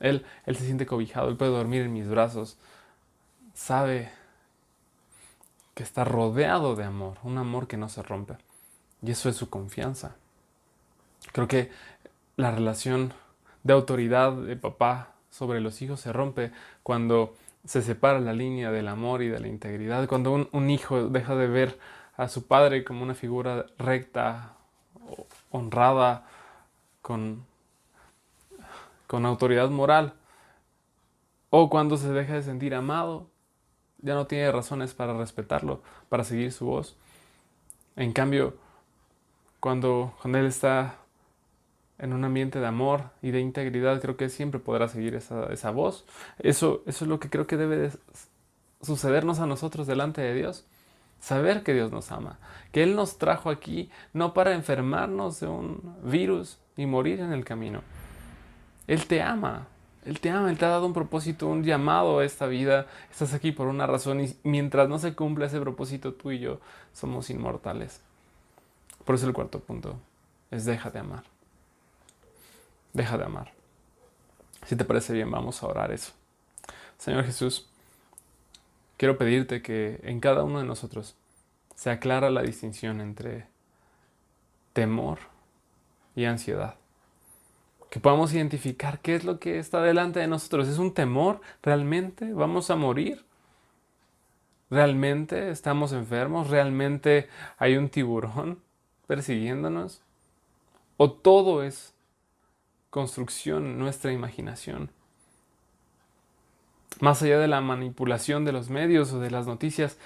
Él, 0.00 0.24
él 0.46 0.56
se 0.56 0.64
siente 0.64 0.86
cobijado, 0.86 1.28
él 1.28 1.36
puede 1.36 1.52
dormir 1.52 1.82
en 1.82 1.92
mis 1.92 2.08
brazos. 2.08 2.56
Sabe 3.52 4.10
que 5.74 5.82
está 5.82 6.04
rodeado 6.04 6.74
de 6.74 6.84
amor, 6.84 7.18
un 7.22 7.36
amor 7.36 7.68
que 7.68 7.76
no 7.76 7.88
se 7.88 8.02
rompe. 8.02 8.34
Y 9.02 9.10
eso 9.10 9.28
es 9.28 9.36
su 9.36 9.50
confianza. 9.50 10.16
Creo 11.32 11.48
que 11.48 11.70
la 12.36 12.50
relación 12.50 13.12
de 13.62 13.74
autoridad 13.74 14.32
de 14.32 14.56
papá 14.56 15.12
sobre 15.30 15.60
los 15.60 15.82
hijos 15.82 16.00
se 16.00 16.12
rompe 16.12 16.50
cuando 16.82 17.34
se 17.66 17.82
separa 17.82 18.20
la 18.20 18.32
línea 18.32 18.70
del 18.70 18.88
amor 18.88 19.22
y 19.22 19.28
de 19.28 19.40
la 19.40 19.48
integridad, 19.48 20.06
cuando 20.08 20.48
un 20.50 20.70
hijo 20.70 21.08
deja 21.08 21.34
de 21.34 21.46
ver 21.46 21.78
a 22.16 22.28
su 22.28 22.46
padre 22.46 22.84
como 22.84 23.02
una 23.02 23.14
figura 23.14 23.66
recta, 23.78 24.53
honrada, 25.50 26.26
con, 27.02 27.44
con 29.06 29.26
autoridad 29.26 29.70
moral. 29.70 30.14
O 31.50 31.70
cuando 31.70 31.96
se 31.96 32.10
deja 32.12 32.34
de 32.34 32.42
sentir 32.42 32.74
amado, 32.74 33.28
ya 33.98 34.14
no 34.14 34.26
tiene 34.26 34.50
razones 34.50 34.94
para 34.94 35.16
respetarlo, 35.16 35.82
para 36.08 36.24
seguir 36.24 36.52
su 36.52 36.66
voz. 36.66 36.96
En 37.96 38.12
cambio, 38.12 38.56
cuando, 39.60 40.14
cuando 40.20 40.38
él 40.38 40.46
está 40.46 40.96
en 41.98 42.12
un 42.12 42.24
ambiente 42.24 42.58
de 42.58 42.66
amor 42.66 43.10
y 43.22 43.30
de 43.30 43.40
integridad, 43.40 44.00
creo 44.00 44.16
que 44.16 44.28
siempre 44.28 44.58
podrá 44.60 44.88
seguir 44.88 45.14
esa, 45.14 45.52
esa 45.52 45.70
voz. 45.70 46.04
Eso, 46.38 46.82
eso 46.86 47.04
es 47.04 47.08
lo 47.08 47.20
que 47.20 47.30
creo 47.30 47.46
que 47.46 47.56
debe 47.56 47.76
de 47.76 47.92
sucedernos 48.82 49.38
a 49.38 49.46
nosotros 49.46 49.86
delante 49.86 50.20
de 50.20 50.34
Dios 50.34 50.66
saber 51.24 51.62
que 51.62 51.72
Dios 51.72 51.90
nos 51.90 52.12
ama, 52.12 52.38
que 52.70 52.82
Él 52.82 52.94
nos 52.94 53.16
trajo 53.16 53.48
aquí 53.48 53.90
no 54.12 54.34
para 54.34 54.52
enfermarnos 54.52 55.40
de 55.40 55.46
un 55.46 55.96
virus 56.02 56.58
y 56.76 56.84
morir 56.84 57.20
en 57.20 57.32
el 57.32 57.46
camino. 57.46 57.80
Él 58.86 59.06
te 59.06 59.22
ama, 59.22 59.66
Él 60.04 60.20
te 60.20 60.28
ama, 60.28 60.50
Él 60.50 60.58
te 60.58 60.66
ha 60.66 60.68
dado 60.68 60.84
un 60.84 60.92
propósito, 60.92 61.46
un 61.46 61.64
llamado 61.64 62.18
a 62.18 62.26
esta 62.26 62.46
vida. 62.46 62.88
Estás 63.10 63.32
aquí 63.32 63.52
por 63.52 63.68
una 63.68 63.86
razón 63.86 64.20
y 64.20 64.36
mientras 64.42 64.86
no 64.90 64.98
se 64.98 65.14
cumpla 65.14 65.46
ese 65.46 65.58
propósito, 65.60 66.12
tú 66.12 66.30
y 66.30 66.40
yo 66.40 66.60
somos 66.92 67.30
inmortales. 67.30 68.02
Por 69.06 69.14
eso 69.14 69.26
el 69.26 69.32
cuarto 69.32 69.60
punto 69.60 69.96
es 70.50 70.66
deja 70.66 70.90
de 70.90 70.98
amar. 70.98 71.22
Deja 72.92 73.16
de 73.16 73.24
amar. 73.24 73.50
Si 74.66 74.76
te 74.76 74.84
parece 74.84 75.14
bien, 75.14 75.30
vamos 75.30 75.62
a 75.62 75.68
orar 75.68 75.90
eso. 75.90 76.12
Señor 76.98 77.24
Jesús, 77.24 77.66
quiero 78.96 79.18
pedirte 79.18 79.62
que 79.62 80.00
en 80.02 80.20
cada 80.20 80.44
uno 80.44 80.60
de 80.60 80.64
nosotros 80.64 81.16
se 81.74 81.90
aclara 81.90 82.30
la 82.30 82.42
distinción 82.42 83.00
entre 83.00 83.46
temor 84.72 85.18
y 86.14 86.24
ansiedad. 86.24 86.76
Que 87.90 88.00
podamos 88.00 88.32
identificar 88.32 89.00
qué 89.00 89.14
es 89.14 89.24
lo 89.24 89.38
que 89.38 89.58
está 89.58 89.80
delante 89.80 90.20
de 90.20 90.26
nosotros. 90.26 90.68
¿Es 90.68 90.78
un 90.78 90.94
temor 90.94 91.40
realmente? 91.62 92.32
¿Vamos 92.32 92.70
a 92.70 92.76
morir? 92.76 93.24
¿Realmente 94.70 95.50
estamos 95.50 95.92
enfermos? 95.92 96.50
¿Realmente 96.50 97.28
hay 97.58 97.76
un 97.76 97.88
tiburón 97.88 98.58
persiguiéndonos? 99.06 100.02
¿O 100.96 101.12
todo 101.12 101.62
es 101.62 101.94
construcción, 102.90 103.78
nuestra 103.78 104.12
imaginación? 104.12 104.90
Más 107.00 107.22
allá 107.22 107.38
de 107.38 107.48
la 107.48 107.60
manipulación 107.60 108.44
de 108.44 108.52
los 108.52 108.70
medios 108.70 109.12
o 109.12 109.20
de 109.20 109.30
las 109.30 109.46
noticias, 109.46 109.98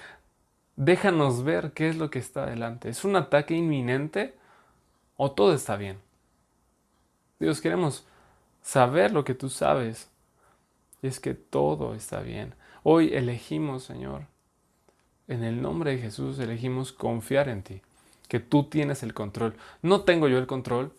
déjanos 0.75 1.43
ver 1.43 1.73
qué 1.73 1.89
es 1.89 1.97
lo 1.97 2.09
que 2.09 2.19
está 2.19 2.43
adelante. 2.43 2.89
¿Es 2.89 3.03
un 3.03 3.15
ataque 3.15 3.53
inminente 3.55 4.35
o 5.17 5.31
todo 5.31 5.53
está 5.53 5.75
bien? 5.75 5.99
Dios, 7.39 7.61
queremos 7.61 8.05
saber 8.61 9.11
lo 9.11 9.23
que 9.23 9.33
tú 9.33 9.49
sabes. 9.49 10.09
Y 11.01 11.07
es 11.07 11.19
que 11.19 11.33
todo 11.33 11.95
está 11.95 12.21
bien. 12.21 12.53
Hoy 12.83 13.13
elegimos, 13.13 13.83
Señor, 13.83 14.27
en 15.27 15.43
el 15.43 15.61
nombre 15.61 15.91
de 15.91 15.99
Jesús 15.99 16.39
elegimos 16.39 16.91
confiar 16.91 17.49
en 17.49 17.63
ti, 17.63 17.81
que 18.27 18.39
tú 18.39 18.65
tienes 18.65 19.03
el 19.03 19.13
control. 19.13 19.55
No 19.81 20.01
tengo 20.01 20.27
yo 20.27 20.37
el 20.37 20.47
control. 20.47 20.93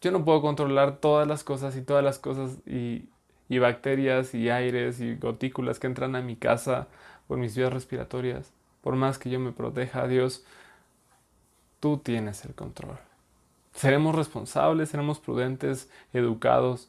Yo 0.00 0.10
no 0.10 0.24
puedo 0.24 0.40
controlar 0.40 0.98
todas 0.98 1.26
las 1.26 1.44
cosas 1.44 1.76
y 1.76 1.82
todas 1.82 2.04
las 2.04 2.18
cosas 2.18 2.58
y, 2.66 3.08
y 3.48 3.58
bacterias 3.58 4.34
y 4.34 4.50
aires 4.50 5.00
y 5.00 5.16
gotículas 5.16 5.78
que 5.78 5.86
entran 5.86 6.16
a 6.16 6.22
mi 6.22 6.36
casa 6.36 6.88
por 7.28 7.38
mis 7.38 7.56
vías 7.56 7.72
respiratorias. 7.72 8.52
Por 8.82 8.96
más 8.96 9.18
que 9.18 9.30
yo 9.30 9.40
me 9.40 9.52
proteja, 9.52 10.06
Dios, 10.06 10.44
tú 11.80 11.98
tienes 11.98 12.44
el 12.44 12.54
control. 12.54 12.98
Seremos 13.74 14.14
responsables, 14.14 14.88
seremos 14.90 15.18
prudentes, 15.18 15.90
educados, 16.12 16.88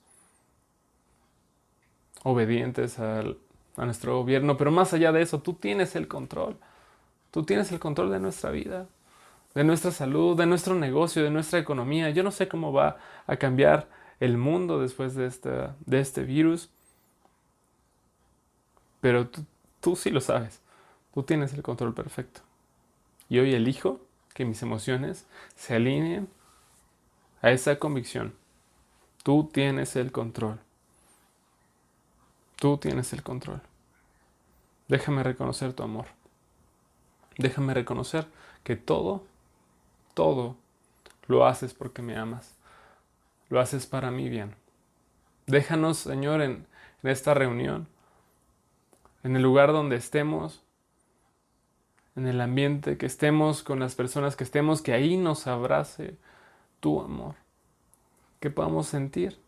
obedientes 2.24 2.99
al, 2.99 3.38
a 3.78 3.86
nuestro 3.86 4.18
gobierno, 4.18 4.58
pero 4.58 4.72
más 4.72 4.93
allá 4.93 5.12
de 5.12 5.22
eso, 5.22 5.41
tú 5.41 5.53
tienes 5.53 5.95
el 5.95 6.08
control. 6.08 6.58
Tú 7.32 7.43
tienes 7.43 7.72
el 7.72 7.80
control 7.80 8.12
de 8.12 8.20
nuestra 8.20 8.51
vida, 8.51 8.88
de 9.53 9.64
nuestra 9.64 9.91
salud, 9.91 10.38
de 10.38 10.45
nuestro 10.45 10.76
negocio, 10.76 11.24
de 11.24 11.32
nuestra 11.32 11.60
economía. 11.60 12.10
Yo 12.12 12.24
no 12.24 12.32
sé 12.32 12.47
cómo 12.47 12.72
va 12.72 12.97
a 13.28 13.36
cambiar 13.38 13.88
el 14.20 14.38
mundo 14.38 14.80
después 14.80 15.16
de 15.16 15.28
este, 15.28 15.49
de 15.86 15.99
este 15.99 16.24
virus, 16.24 16.70
pero 19.01 19.28
tú, 19.28 19.45
tú 19.82 19.95
sí 19.95 20.09
lo 20.09 20.22
sabes. 20.22 20.61
Tú 21.13 21.24
tienes 21.24 21.53
el 21.53 21.63
control 21.63 21.93
perfecto. 21.93 22.41
Y 23.30 23.39
hoy 23.39 23.53
elijo 23.53 23.99
que 24.34 24.45
mis 24.45 24.61
emociones 24.61 25.26
se 25.55 25.76
alineen 25.76 26.28
a 27.41 27.51
esa 27.51 27.80
convicción. 27.80 28.34
Tú 29.24 29.49
tienes 29.51 29.95
el 29.95 30.11
control. 30.11 30.59
Tú 32.57 32.78
tienes 32.78 33.13
el 33.13 33.24
control. 33.24 33.61
Déjame 34.88 35.24
reconocer 35.24 35.74
tu 35.74 35.84
amor. 35.84 36.07
Déjame 37.38 37.74
reconocer 37.74 38.28
que 38.63 38.76
todo, 38.76 39.24
todo 40.13 40.55
lo 41.28 41.45
haces 41.45 41.74
porque 41.74 42.01
me 42.01 42.18
amas. 42.18 42.55
Lo 43.50 43.60
haces 43.60 43.86
para 43.86 44.12
mi 44.12 44.30
bien. 44.30 44.56
Déjanos, 45.48 45.98
Señor, 46.00 46.41
en, 46.41 46.68
en 47.04 47.10
esta 47.10 47.34
reunión, 47.34 47.88
en 49.24 49.36
el 49.36 49.41
lugar 49.41 49.72
donde 49.72 49.96
estemos, 49.96 50.64
en 52.16 52.28
el 52.28 52.41
ambiente 52.41 52.98
que 52.98 53.06
estemos, 53.06 53.64
con 53.64 53.80
las 53.80 53.96
personas 53.96 54.36
que 54.36 54.43
estemos, 54.43 54.82
que 54.82 54.93
ahí 54.93 55.18
nos 55.18 55.48
abrace 55.48 56.18
tu 56.80 57.02
amor. 57.02 57.36
Que 58.39 58.50
podamos 58.50 58.88
sentir 58.88 59.39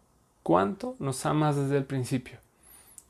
cuánto 0.44 0.96
nos 1.00 1.26
amas 1.26 1.56
desde 1.56 1.78
el 1.78 1.86
principio 1.86 2.40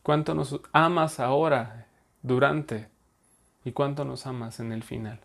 cuánto 0.07 0.33
nos 0.33 0.57
amas 0.71 1.19
ahora, 1.19 1.85
durante, 2.21 2.87
y 3.65 3.73
cuánto 3.73 4.05
nos 4.05 4.25
amas 4.25 4.61
en 4.61 4.71
el 4.71 4.81
final. 4.81 5.19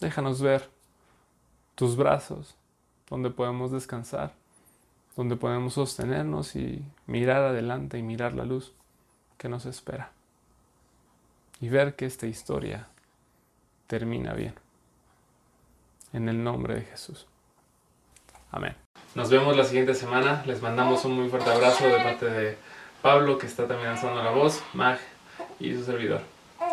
Déjanos 0.00 0.40
ver 0.40 0.70
tus 1.74 1.94
brazos, 1.94 2.56
donde 3.12 3.28
podemos 3.28 3.70
descansar, 3.70 4.32
donde 5.16 5.36
podemos 5.36 5.74
sostenernos 5.74 6.56
y 6.56 6.82
mirar 7.06 7.42
adelante 7.42 7.98
y 7.98 8.02
mirar 8.02 8.32
la 8.32 8.46
luz 8.46 8.72
que 9.36 9.50
nos 9.50 9.66
espera. 9.66 10.12
Y 11.60 11.68
ver 11.68 11.94
que 11.94 12.06
esta 12.06 12.26
historia 12.26 12.88
termina 13.86 14.32
bien. 14.32 14.54
En 16.14 16.30
el 16.30 16.42
nombre 16.42 16.74
de 16.76 16.80
Jesús. 16.86 17.26
Amén. 18.50 18.74
Nos 19.14 19.28
vemos 19.28 19.58
la 19.58 19.64
siguiente 19.64 19.92
semana. 19.92 20.42
Les 20.46 20.62
mandamos 20.62 21.04
un 21.04 21.12
muy 21.12 21.28
fuerte 21.28 21.50
abrazo 21.50 21.84
de 21.84 21.98
parte 21.98 22.24
de 22.30 22.56
Pablo, 23.02 23.36
que 23.36 23.46
está 23.46 23.68
también 23.68 23.90
alzando 23.90 24.22
la 24.22 24.30
voz, 24.30 24.62
Mag 24.72 24.98
y 25.60 25.74
su 25.74 25.84
servidor. 25.84 26.22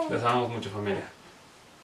Les 0.09 0.23
amamos 0.23 0.51
mucho 0.51 0.69
familia. 0.69 1.18